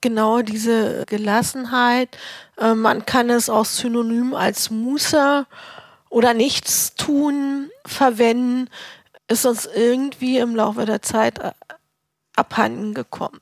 Genau 0.00 0.42
diese 0.42 1.04
Gelassenheit. 1.06 2.16
Äh, 2.56 2.74
man 2.74 3.06
kann 3.06 3.30
es 3.30 3.50
auch 3.50 3.64
synonym 3.64 4.34
als 4.34 4.70
Muße 4.70 5.46
oder 6.08 6.34
Nichtstun 6.34 7.70
verwenden, 7.84 8.70
ist 9.28 9.44
uns 9.44 9.66
irgendwie 9.66 10.38
im 10.38 10.56
Laufe 10.56 10.86
der 10.86 11.02
Zeit 11.02 11.38
äh, 11.40 11.52
abhanden 12.36 12.94
gekommen. 12.94 13.40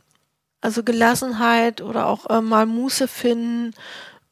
Also 0.61 0.83
Gelassenheit 0.83 1.81
oder 1.81 2.07
auch 2.07 2.29
äh, 2.31 2.41
mal 2.41 2.67
Muße 2.67 3.07
finden, 3.07 3.75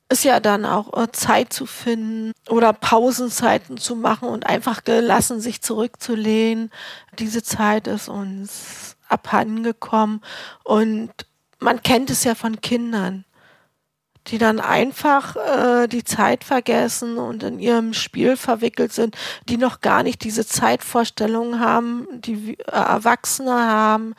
ist 0.08 0.24
ja 0.24 0.40
dann 0.40 0.64
auch 0.64 1.06
Zeit 1.12 1.52
zu 1.52 1.66
finden 1.66 2.32
oder 2.48 2.72
Pausenzeiten 2.72 3.78
zu 3.78 3.96
machen 3.96 4.28
und 4.28 4.46
einfach 4.46 4.84
gelassen 4.84 5.40
sich 5.40 5.62
zurückzulehnen. 5.62 6.70
Diese 7.18 7.42
Zeit 7.42 7.86
ist 7.86 8.08
uns 8.08 8.96
abhandengekommen 9.08 10.20
und 10.62 11.10
man 11.64 11.82
kennt 11.82 12.10
es 12.10 12.24
ja 12.24 12.34
von 12.34 12.60
Kindern, 12.60 13.24
die 14.26 14.36
dann 14.38 14.60
einfach 14.60 15.34
äh, 15.36 15.88
die 15.88 16.04
Zeit 16.04 16.44
vergessen 16.44 17.16
und 17.16 17.42
in 17.42 17.58
ihrem 17.58 17.94
Spiel 17.94 18.36
verwickelt 18.36 18.92
sind, 18.92 19.16
die 19.48 19.56
noch 19.56 19.80
gar 19.80 20.02
nicht 20.02 20.22
diese 20.24 20.46
Zeitvorstellungen 20.46 21.60
haben, 21.60 22.06
die 22.12 22.58
äh, 22.58 22.70
Erwachsene 22.70 23.52
haben. 23.52 24.14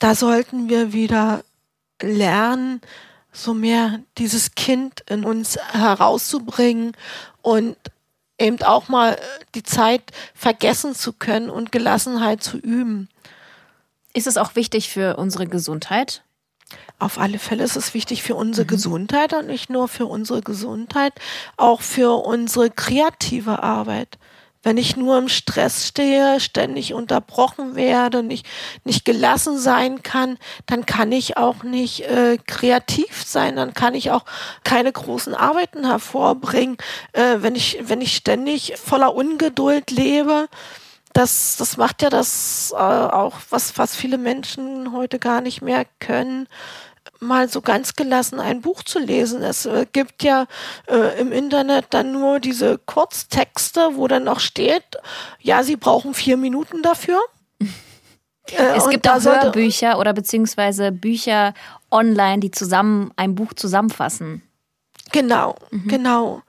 Da 0.00 0.16
sollten 0.16 0.68
wir 0.68 0.92
wieder 0.92 1.44
lernen, 2.00 2.80
so 3.30 3.54
mehr 3.54 4.00
dieses 4.18 4.56
Kind 4.56 5.04
in 5.08 5.24
uns 5.24 5.58
herauszubringen 5.72 6.96
und 7.42 7.76
eben 8.38 8.60
auch 8.62 8.88
mal 8.88 9.16
die 9.54 9.62
Zeit 9.62 10.02
vergessen 10.34 10.96
zu 10.96 11.12
können 11.12 11.48
und 11.48 11.70
Gelassenheit 11.70 12.42
zu 12.42 12.58
üben. 12.58 13.08
Ist 14.12 14.26
es 14.26 14.36
auch 14.36 14.56
wichtig 14.56 14.90
für 14.90 15.16
unsere 15.16 15.46
Gesundheit? 15.46 16.22
Auf 17.02 17.18
alle 17.18 17.40
Fälle 17.40 17.64
ist 17.64 17.76
es 17.76 17.94
wichtig 17.94 18.22
für 18.22 18.36
unsere 18.36 18.64
mhm. 18.64 18.68
Gesundheit 18.68 19.34
und 19.34 19.48
nicht 19.48 19.70
nur 19.70 19.88
für 19.88 20.06
unsere 20.06 20.40
Gesundheit, 20.40 21.12
auch 21.56 21.80
für 21.82 22.24
unsere 22.24 22.70
kreative 22.70 23.62
Arbeit 23.62 24.18
wenn 24.64 24.76
ich 24.76 24.96
nur 24.96 25.18
im 25.18 25.28
Stress 25.28 25.88
stehe, 25.88 26.38
ständig 26.38 26.94
unterbrochen 26.94 27.74
werde, 27.74 28.22
nicht, 28.22 28.46
nicht 28.84 29.04
gelassen 29.04 29.58
sein 29.58 30.04
kann, 30.04 30.38
dann 30.66 30.86
kann 30.86 31.10
ich 31.10 31.36
auch 31.36 31.64
nicht 31.64 32.02
äh, 32.02 32.38
kreativ 32.46 33.24
sein, 33.24 33.56
dann 33.56 33.74
kann 33.74 33.94
ich 33.94 34.12
auch 34.12 34.24
keine 34.62 34.92
großen 34.92 35.34
Arbeiten 35.34 35.84
hervorbringen. 35.84 36.76
Äh, 37.12 37.38
wenn, 37.38 37.56
ich, 37.56 37.80
wenn 37.82 38.00
ich 38.00 38.14
ständig 38.14 38.74
voller 38.76 39.14
Ungeduld 39.14 39.90
lebe, 39.90 40.46
das, 41.12 41.56
das 41.58 41.76
macht 41.76 42.00
ja 42.00 42.08
das 42.08 42.72
äh, 42.72 42.76
auch, 42.76 43.38
was, 43.50 43.76
was 43.78 43.96
viele 43.96 44.16
Menschen 44.16 44.92
heute 44.92 45.18
gar 45.18 45.40
nicht 45.40 45.60
mehr 45.60 45.86
können 45.98 46.46
mal 47.20 47.48
so 47.48 47.60
ganz 47.60 47.94
gelassen 47.94 48.40
ein 48.40 48.60
Buch 48.60 48.82
zu 48.82 48.98
lesen. 48.98 49.42
Es 49.42 49.66
äh, 49.66 49.86
gibt 49.92 50.22
ja 50.22 50.46
äh, 50.88 51.20
im 51.20 51.32
Internet 51.32 51.86
dann 51.90 52.12
nur 52.12 52.40
diese 52.40 52.78
Kurztexte, 52.78 53.90
wo 53.94 54.08
dann 54.08 54.24
noch 54.24 54.40
steht, 54.40 54.84
ja, 55.40 55.62
Sie 55.62 55.76
brauchen 55.76 56.14
vier 56.14 56.36
Minuten 56.36 56.82
dafür. 56.82 57.20
Äh, 58.50 58.76
es 58.76 58.88
gibt 58.88 59.08
auch 59.08 59.22
Hörbücher 59.22 60.00
oder 60.00 60.12
beziehungsweise 60.12 60.90
Bücher 60.90 61.54
online, 61.92 62.40
die 62.40 62.50
zusammen 62.50 63.12
ein 63.14 63.36
Buch 63.36 63.52
zusammenfassen. 63.54 64.42
Genau, 65.12 65.54
mhm. 65.70 65.86
genau. 65.86 66.42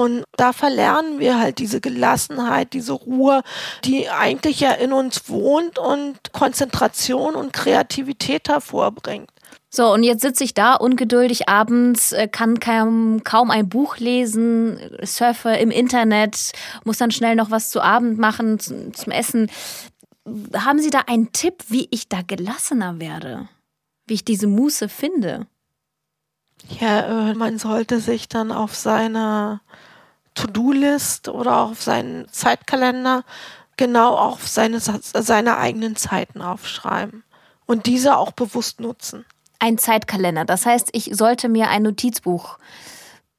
Und 0.00 0.24
da 0.38 0.54
verlernen 0.54 1.18
wir 1.18 1.38
halt 1.38 1.58
diese 1.58 1.82
Gelassenheit, 1.82 2.72
diese 2.72 2.94
Ruhe, 2.94 3.42
die 3.84 4.08
eigentlich 4.08 4.60
ja 4.60 4.72
in 4.72 4.94
uns 4.94 5.28
wohnt 5.28 5.78
und 5.78 6.32
Konzentration 6.32 7.34
und 7.34 7.52
Kreativität 7.52 8.48
hervorbringt. 8.48 9.28
So, 9.68 9.92
und 9.92 10.02
jetzt 10.02 10.22
sitze 10.22 10.42
ich 10.42 10.54
da 10.54 10.74
ungeduldig 10.74 11.50
abends, 11.50 12.12
äh, 12.12 12.28
kann 12.28 12.58
kaum, 12.60 13.24
kaum 13.24 13.50
ein 13.50 13.68
Buch 13.68 13.98
lesen, 13.98 14.80
surfe 15.02 15.50
im 15.50 15.70
Internet, 15.70 16.52
muss 16.84 16.96
dann 16.96 17.10
schnell 17.10 17.36
noch 17.36 17.50
was 17.50 17.68
zu 17.68 17.82
Abend 17.82 18.18
machen, 18.18 18.58
zum 18.58 19.12
Essen. 19.12 19.50
Haben 20.56 20.78
Sie 20.78 20.88
da 20.88 21.00
einen 21.08 21.30
Tipp, 21.32 21.64
wie 21.68 21.88
ich 21.90 22.08
da 22.08 22.22
gelassener 22.26 23.00
werde? 23.00 23.50
Wie 24.06 24.14
ich 24.14 24.24
diese 24.24 24.46
Muße 24.46 24.88
finde? 24.88 25.46
Ja, 26.80 27.30
äh, 27.30 27.34
man 27.34 27.58
sollte 27.58 28.00
sich 28.00 28.28
dann 28.28 28.50
auf 28.50 28.74
seine 28.74 29.60
To-Do-List 30.40 31.28
oder 31.28 31.60
auf 31.60 31.82
seinen 31.82 32.28
Zeitkalender 32.28 33.24
genau 33.76 34.14
auf 34.14 34.46
seine, 34.46 34.80
seine 34.80 35.56
eigenen 35.56 35.96
Zeiten 35.96 36.42
aufschreiben 36.42 37.24
und 37.66 37.86
diese 37.86 38.16
auch 38.16 38.32
bewusst 38.32 38.80
nutzen 38.80 39.24
ein 39.60 39.78
Zeitkalender. 39.78 40.44
Das 40.44 40.66
heißt, 40.66 40.88
ich 40.92 41.10
sollte 41.12 41.48
mir 41.48 41.68
ein 41.68 41.84
Notizbuch 41.84 42.58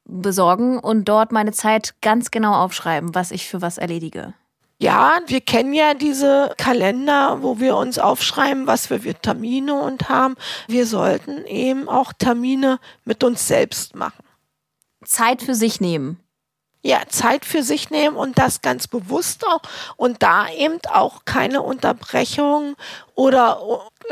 besorgen 0.06 0.80
und 0.80 1.06
dort 1.06 1.32
meine 1.32 1.52
Zeit 1.52 1.96
ganz 2.02 2.32
genau 2.32 2.54
aufschreiben, 2.54 3.14
was 3.14 3.32
ich 3.32 3.48
für 3.48 3.62
was 3.62 3.78
erledige. 3.78 4.34
Ja, 4.80 5.20
wir 5.28 5.42
kennen 5.42 5.74
ja 5.74 5.94
diese 5.94 6.54
Kalender, 6.58 7.44
wo 7.44 7.60
wir 7.60 7.76
uns 7.76 8.00
aufschreiben, 8.00 8.66
was 8.66 8.90
wir 8.90 9.02
für 9.02 9.14
Termine 9.14 9.80
und 9.80 10.10
haben. 10.10 10.36
Wir 10.68 10.88
sollten 10.88 11.46
eben 11.46 11.88
auch 11.88 12.14
Termine 12.14 12.80
mit 13.06 13.24
uns 13.24 13.48
selbst 13.48 13.96
machen. 13.96 14.24
Zeit 15.06 15.44
für 15.44 15.54
sich 15.54 15.82
nehmen. 15.82 16.20
Ja, 16.84 17.02
Zeit 17.08 17.46
für 17.46 17.62
sich 17.62 17.92
nehmen 17.92 18.16
und 18.16 18.40
das 18.40 18.62
ganz 18.62 18.88
bewusst 18.88 19.46
auch 19.46 19.62
und 19.98 20.24
da 20.24 20.50
eben 20.50 20.80
auch 20.92 21.26
keine 21.26 21.62
Unterbrechung 21.62 22.76
oder 23.14 23.62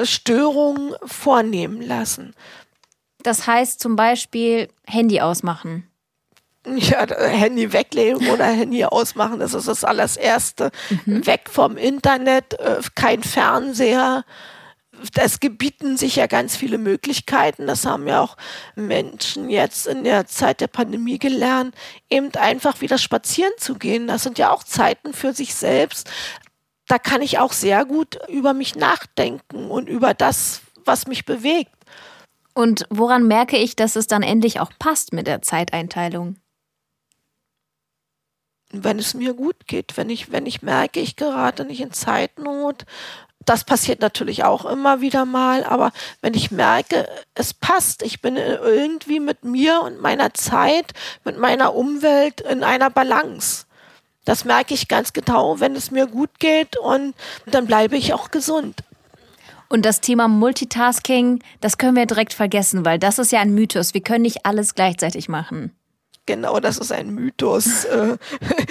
Störungen 0.04 0.94
vornehmen 1.04 1.82
lassen. 1.82 2.36
Das 3.24 3.48
heißt 3.48 3.80
zum 3.80 3.96
Beispiel 3.96 4.70
Handy 4.86 5.20
ausmachen. 5.20 5.90
Ja, 6.66 7.08
Handy 7.08 7.72
weglegen 7.72 8.30
oder 8.30 8.46
Handy 8.46 8.84
ausmachen, 8.84 9.40
das 9.40 9.54
ist 9.54 9.68
das 9.68 9.84
allererste. 9.84 10.72
Mhm. 11.06 11.26
Weg 11.26 11.50
vom 11.50 11.78
Internet, 11.78 12.54
äh, 12.60 12.82
kein 12.96 13.24
Fernseher. 13.24 14.26
Es 15.16 15.40
gebieten 15.40 15.98
sich 15.98 16.18
ja 16.18 16.28
ganz 16.28 16.56
viele 16.56 16.78
Möglichkeiten. 16.78 17.68
Das 17.68 17.86
haben 17.86 18.08
ja 18.08 18.22
auch 18.22 18.38
Menschen 18.76 19.50
jetzt 19.50 19.88
in 19.88 20.04
der 20.04 20.28
Zeit 20.28 20.62
der 20.62 20.68
Pandemie 20.68 21.20
gelernt, 21.20 21.76
eben 22.10 22.34
einfach 22.36 22.82
wieder 22.82 22.98
spazieren 22.98 23.54
zu 23.58 23.76
gehen. 23.76 24.08
Das 24.08 24.24
sind 24.24 24.38
ja 24.38 24.52
auch 24.52 24.64
Zeiten 24.64 25.14
für 25.14 25.34
sich 25.34 25.56
selbst 25.56 26.10
da 26.90 26.98
kann 26.98 27.22
ich 27.22 27.38
auch 27.38 27.54
sehr 27.54 27.86
gut 27.86 28.18
über 28.28 28.54
mich 28.54 28.76
nachdenken 28.76 29.70
und 29.70 29.88
über 29.88 30.16
das, 30.16 30.62
was 30.86 31.08
mich 31.08 31.24
bewegt. 31.24 31.72
Und 32.56 32.86
woran 32.90 33.28
merke 33.28 33.58
ich, 33.58 33.76
dass 33.76 33.96
es 33.96 34.08
dann 34.08 34.24
endlich 34.24 34.60
auch 34.60 34.72
passt 34.80 35.14
mit 35.14 35.28
der 35.28 35.44
Zeiteinteilung? 35.44 36.38
Wenn 38.72 38.98
es 38.98 39.14
mir 39.14 39.36
gut 39.36 39.68
geht, 39.68 39.98
wenn 39.98 40.10
ich, 40.10 40.32
wenn 40.32 40.48
ich 40.48 40.64
merke, 40.64 41.00
ich 41.00 41.16
gerate 41.16 41.64
nicht 41.64 41.82
in 41.82 41.94
Zeitnot, 41.94 42.86
das 43.50 43.64
passiert 43.64 44.02
natürlich 44.02 44.44
auch 44.44 44.66
immer 44.66 45.02
wieder 45.02 45.26
mal, 45.26 45.64
aber 45.64 45.92
wenn 46.22 46.34
ich 46.34 46.52
merke, 46.52 47.08
es 47.34 47.54
passt, 47.54 48.04
ich 48.04 48.22
bin 48.22 48.38
irgendwie 48.38 49.20
mit 49.20 49.44
mir 49.44 49.82
und 49.82 50.02
meiner 50.02 50.34
Zeit, 50.34 50.94
mit 51.24 51.38
meiner 51.38 51.74
Umwelt 51.74 52.42
in 52.42 52.64
einer 52.64 52.90
Balance 52.90 53.66
das 54.30 54.46
merke 54.46 54.76
ich 54.76 54.88
ganz 54.88 55.12
genau, 55.12 55.60
wenn 55.60 55.76
es 55.76 55.90
mir 55.90 56.06
gut 56.06 56.38
geht 56.38 56.78
und 56.78 57.16
dann 57.48 57.66
bleibe 57.66 57.98
ich 57.98 58.14
auch 58.14 58.30
gesund. 58.30 58.84
Und 59.70 59.86
das 59.86 60.02
Thema 60.02 60.28
Multitasking, 60.28 61.42
das 61.62 61.80
können 61.80 61.96
wir 61.96 62.06
direkt 62.06 62.34
vergessen, 62.34 62.86
weil 62.86 63.00
das 63.00 63.18
ist 63.18 63.32
ja 63.32 63.40
ein 63.40 63.56
Mythos. 63.56 63.96
Wir 63.96 64.02
können 64.02 64.22
nicht 64.22 64.46
alles 64.46 64.76
gleichzeitig 64.76 65.30
machen. 65.30 65.72
Genau, 66.26 66.60
das 66.60 66.78
ist 66.78 66.92
ein 66.92 67.10
Mythos. 67.10 67.86
Äh, 67.86 68.18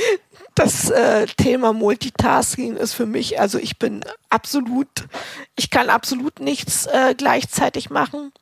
das 0.54 0.90
äh, 0.90 1.26
Thema 1.26 1.72
Multitasking 1.72 2.76
ist 2.76 2.94
für 2.94 3.06
mich, 3.06 3.40
also 3.40 3.58
ich 3.58 3.78
bin 3.78 4.04
absolut, 4.28 4.88
ich 5.56 5.70
kann 5.70 5.90
absolut 5.90 6.40
nichts 6.40 6.86
äh, 6.86 7.14
gleichzeitig 7.16 7.90
machen. 7.90 8.32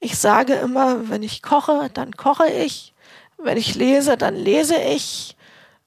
Ich 0.00 0.18
sage 0.18 0.54
immer, 0.54 1.08
wenn 1.08 1.22
ich 1.22 1.42
koche, 1.42 1.90
dann 1.92 2.12
koche 2.12 2.48
ich. 2.48 2.92
Wenn 3.38 3.56
ich 3.56 3.74
lese, 3.74 4.16
dann 4.16 4.36
lese 4.36 4.76
ich. 4.76 5.36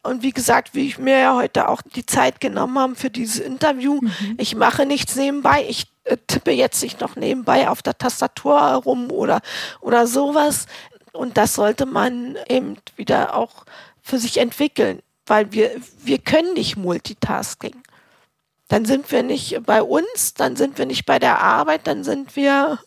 Und 0.03 0.23
wie 0.23 0.31
gesagt, 0.31 0.73
wie 0.73 0.87
ich 0.87 0.97
mir 0.97 1.19
ja 1.19 1.35
heute 1.35 1.67
auch 1.67 1.81
die 1.81 2.05
Zeit 2.05 2.39
genommen 2.39 2.79
habe 2.79 2.95
für 2.95 3.09
dieses 3.09 3.39
Interview, 3.39 3.99
mhm. 4.01 4.35
ich 4.37 4.55
mache 4.55 4.85
nichts 4.85 5.15
nebenbei. 5.15 5.65
Ich 5.67 5.87
tippe 6.27 6.51
jetzt 6.51 6.81
nicht 6.81 7.01
noch 7.01 7.15
nebenbei 7.15 7.69
auf 7.69 7.81
der 7.81 7.97
Tastatur 7.97 8.59
herum 8.69 9.11
oder, 9.11 9.41
oder 9.81 10.07
sowas. 10.07 10.65
Und 11.17 11.37
das 11.37 11.55
sollte 11.55 11.85
man 11.85 12.37
eben 12.47 12.77
wieder 12.95 13.35
auch 13.35 13.65
für 14.01 14.17
sich 14.17 14.37
entwickeln, 14.37 15.01
weil 15.25 15.51
wir, 15.51 15.71
wir 16.03 16.19
können 16.19 16.53
nicht 16.53 16.77
Multitasking. 16.77 17.75
Dann 18.69 18.85
sind 18.85 19.11
wir 19.11 19.23
nicht 19.23 19.63
bei 19.65 19.81
uns, 19.81 20.33
dann 20.33 20.55
sind 20.55 20.77
wir 20.77 20.85
nicht 20.85 21.05
bei 21.05 21.19
der 21.19 21.41
Arbeit, 21.41 21.87
dann 21.87 22.03
sind 22.03 22.35
wir, 22.35 22.79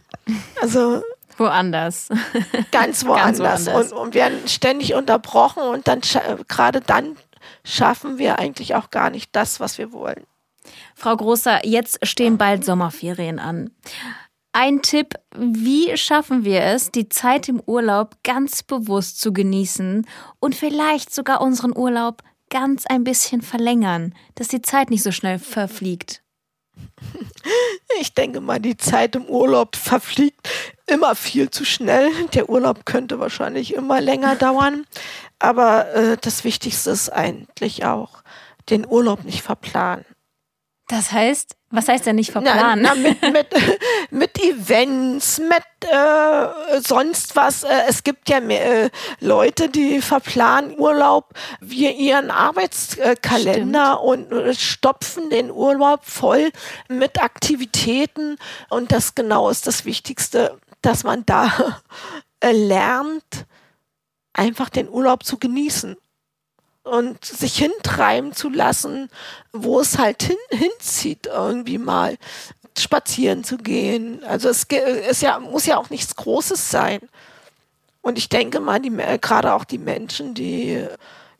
also 0.60 1.02
Woanders. 1.38 2.08
Ganz 2.72 3.04
woanders. 3.04 3.38
Ganz 3.38 3.66
woanders. 3.66 3.92
Und, 3.92 3.98
und 3.98 4.14
werden 4.14 4.48
ständig 4.48 4.94
unterbrochen 4.94 5.62
und 5.62 5.86
dann 5.86 6.00
gerade 6.48 6.80
dann 6.80 7.16
schaffen 7.64 8.18
wir 8.18 8.38
eigentlich 8.38 8.74
auch 8.74 8.90
gar 8.90 9.10
nicht 9.10 9.34
das, 9.36 9.60
was 9.60 9.78
wir 9.78 9.92
wollen. 9.92 10.24
Frau 10.94 11.16
Großer, 11.16 11.66
jetzt 11.66 12.04
stehen 12.06 12.38
bald 12.38 12.64
Sommerferien 12.64 13.38
an. 13.38 13.70
Ein 14.58 14.80
Tipp, 14.80 15.16
wie 15.36 15.94
schaffen 15.98 16.46
wir 16.46 16.62
es, 16.62 16.90
die 16.90 17.10
Zeit 17.10 17.46
im 17.46 17.60
Urlaub 17.60 18.16
ganz 18.24 18.62
bewusst 18.62 19.20
zu 19.20 19.34
genießen 19.34 20.06
und 20.40 20.54
vielleicht 20.54 21.14
sogar 21.14 21.42
unseren 21.42 21.76
Urlaub 21.76 22.22
ganz 22.48 22.86
ein 22.86 23.04
bisschen 23.04 23.42
verlängern, 23.42 24.14
dass 24.34 24.48
die 24.48 24.62
Zeit 24.62 24.88
nicht 24.88 25.02
so 25.02 25.12
schnell 25.12 25.38
verfliegt? 25.38 26.22
Ich 28.00 28.14
denke 28.14 28.40
mal, 28.40 28.58
die 28.58 28.78
Zeit 28.78 29.14
im 29.14 29.26
Urlaub 29.26 29.76
verfliegt 29.76 30.48
immer 30.86 31.14
viel 31.16 31.50
zu 31.50 31.66
schnell. 31.66 32.10
Der 32.32 32.48
Urlaub 32.48 32.86
könnte 32.86 33.18
wahrscheinlich 33.18 33.74
immer 33.74 34.00
länger 34.00 34.36
dauern. 34.36 34.86
Aber 35.38 35.92
äh, 35.92 36.16
das 36.18 36.44
Wichtigste 36.44 36.92
ist 36.92 37.10
eigentlich 37.10 37.84
auch, 37.84 38.22
den 38.70 38.86
Urlaub 38.86 39.22
nicht 39.22 39.42
verplanen. 39.42 40.06
Das 40.88 41.12
heißt, 41.12 41.56
was 41.70 41.88
heißt 41.88 42.06
denn 42.06 42.16
nicht 42.16 42.30
verplanen? 42.30 42.82
Na, 42.82 42.94
na, 42.94 43.08
mit, 43.08 43.20
mit, 43.20 43.48
mit 44.10 44.42
Events, 44.42 45.38
mit 45.38 45.90
äh, 45.90 46.80
sonst 46.80 47.36
was. 47.36 47.64
Äh, 47.64 47.82
es 47.88 48.02
gibt 48.04 48.28
ja 48.28 48.40
mehr, 48.40 48.84
äh, 48.84 48.90
Leute, 49.20 49.68
die 49.68 50.00
verplanen 50.00 50.78
Urlaub 50.78 51.32
wie 51.60 51.90
ihren 51.90 52.30
Arbeitskalender 52.30 53.98
Stimmt. 54.02 54.32
und 54.32 54.32
äh, 54.32 54.54
stopfen 54.54 55.30
den 55.30 55.50
Urlaub 55.50 56.04
voll 56.04 56.50
mit 56.88 57.22
Aktivitäten. 57.22 58.36
Und 58.70 58.92
das 58.92 59.14
genau 59.14 59.48
ist 59.50 59.66
das 59.66 59.84
Wichtigste, 59.84 60.58
dass 60.82 61.04
man 61.04 61.24
da 61.26 61.80
äh, 62.40 62.52
lernt, 62.52 63.46
einfach 64.32 64.68
den 64.68 64.88
Urlaub 64.88 65.24
zu 65.24 65.38
genießen 65.38 65.96
und 66.86 67.24
sich 67.24 67.58
hintreiben 67.58 68.32
zu 68.32 68.48
lassen, 68.48 69.10
wo 69.52 69.80
es 69.80 69.98
halt 69.98 70.22
hin, 70.22 70.36
hinzieht, 70.50 71.26
irgendwie 71.26 71.78
mal 71.78 72.16
spazieren 72.80 73.44
zu 73.44 73.56
gehen. 73.56 74.22
Also 74.24 74.48
es 74.48 74.64
ist 75.10 75.22
ja, 75.22 75.38
muss 75.38 75.66
ja 75.66 75.76
auch 75.76 75.90
nichts 75.90 76.16
Großes 76.16 76.70
sein. 76.70 77.00
Und 78.02 78.18
ich 78.18 78.28
denke 78.28 78.60
mal, 78.60 78.80
die, 78.80 78.90
gerade 79.20 79.52
auch 79.52 79.64
die 79.64 79.78
Menschen, 79.78 80.34
die 80.34 80.86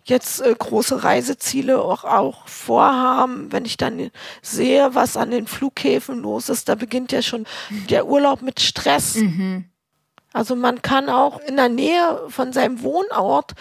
jetzt 0.04 0.40
äh, 0.40 0.54
große 0.56 1.04
Reiseziele 1.04 1.80
auch, 1.80 2.04
auch 2.04 2.46
vorhaben, 2.48 3.52
wenn 3.52 3.64
ich 3.64 3.76
dann 3.76 4.10
sehe, 4.42 4.94
was 4.94 5.16
an 5.16 5.30
den 5.30 5.46
Flughäfen 5.46 6.22
los 6.22 6.48
ist, 6.48 6.68
da 6.68 6.74
beginnt 6.74 7.12
ja 7.12 7.22
schon 7.22 7.46
der 7.90 8.06
Urlaub 8.06 8.42
mit 8.42 8.60
Stress. 8.60 9.16
Mhm. 9.16 9.66
Also 10.32 10.54
man 10.54 10.82
kann 10.82 11.08
auch 11.08 11.40
in 11.40 11.56
der 11.56 11.68
Nähe 11.68 12.20
von 12.28 12.52
seinem 12.52 12.82
Wohnort 12.82 13.52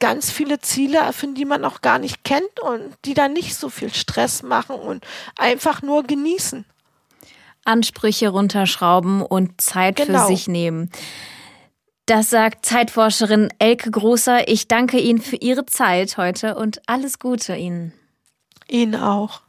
ganz 0.00 0.30
viele 0.30 0.58
Ziele 0.60 0.98
erfinden, 0.98 1.36
die 1.36 1.44
man 1.44 1.64
auch 1.64 1.82
gar 1.82 1.98
nicht 1.98 2.24
kennt 2.24 2.58
und 2.60 2.96
die 3.04 3.14
dann 3.14 3.32
nicht 3.32 3.54
so 3.54 3.68
viel 3.68 3.92
Stress 3.92 4.42
machen 4.42 4.76
und 4.76 5.04
einfach 5.36 5.82
nur 5.82 6.02
genießen. 6.04 6.64
Ansprüche 7.70 8.28
runterschrauben 8.28 9.22
und 9.22 9.60
Zeit 9.60 9.96
genau. 9.96 10.20
für 10.20 10.26
sich 10.26 10.48
nehmen. 10.48 10.90
Das 12.06 12.28
sagt 12.28 12.66
Zeitforscherin 12.66 13.48
Elke 13.60 13.90
Großer. 13.90 14.48
Ich 14.48 14.66
danke 14.66 14.98
Ihnen 14.98 15.20
für 15.20 15.36
Ihre 15.36 15.64
Zeit 15.64 16.16
heute 16.16 16.56
und 16.56 16.82
alles 16.86 17.20
Gute 17.20 17.54
Ihnen. 17.54 17.92
Ihnen 18.68 18.96
auch. 18.96 19.42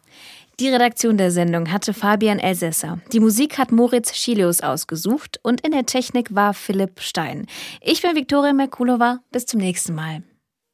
Die 0.60 0.70
Redaktion 0.70 1.18
der 1.18 1.32
Sendung 1.32 1.72
hatte 1.72 1.92
Fabian 1.92 2.38
Elsässer. 2.38 3.00
Die 3.12 3.20
Musik 3.20 3.58
hat 3.58 3.72
Moritz 3.72 4.16
Schilius 4.16 4.62
ausgesucht 4.62 5.40
und 5.42 5.62
in 5.62 5.72
der 5.72 5.88
Technik 5.88 6.36
war 6.36 6.54
Philipp 6.54 7.00
Stein. 7.00 7.48
Ich 7.82 8.04
bin 8.04 8.16
Viktoria 8.16 8.54
Merkulova. 8.54 9.22
Bis 9.32 9.48
zum 9.48 9.60
nächsten 9.60 9.96
Mal. 9.96 10.22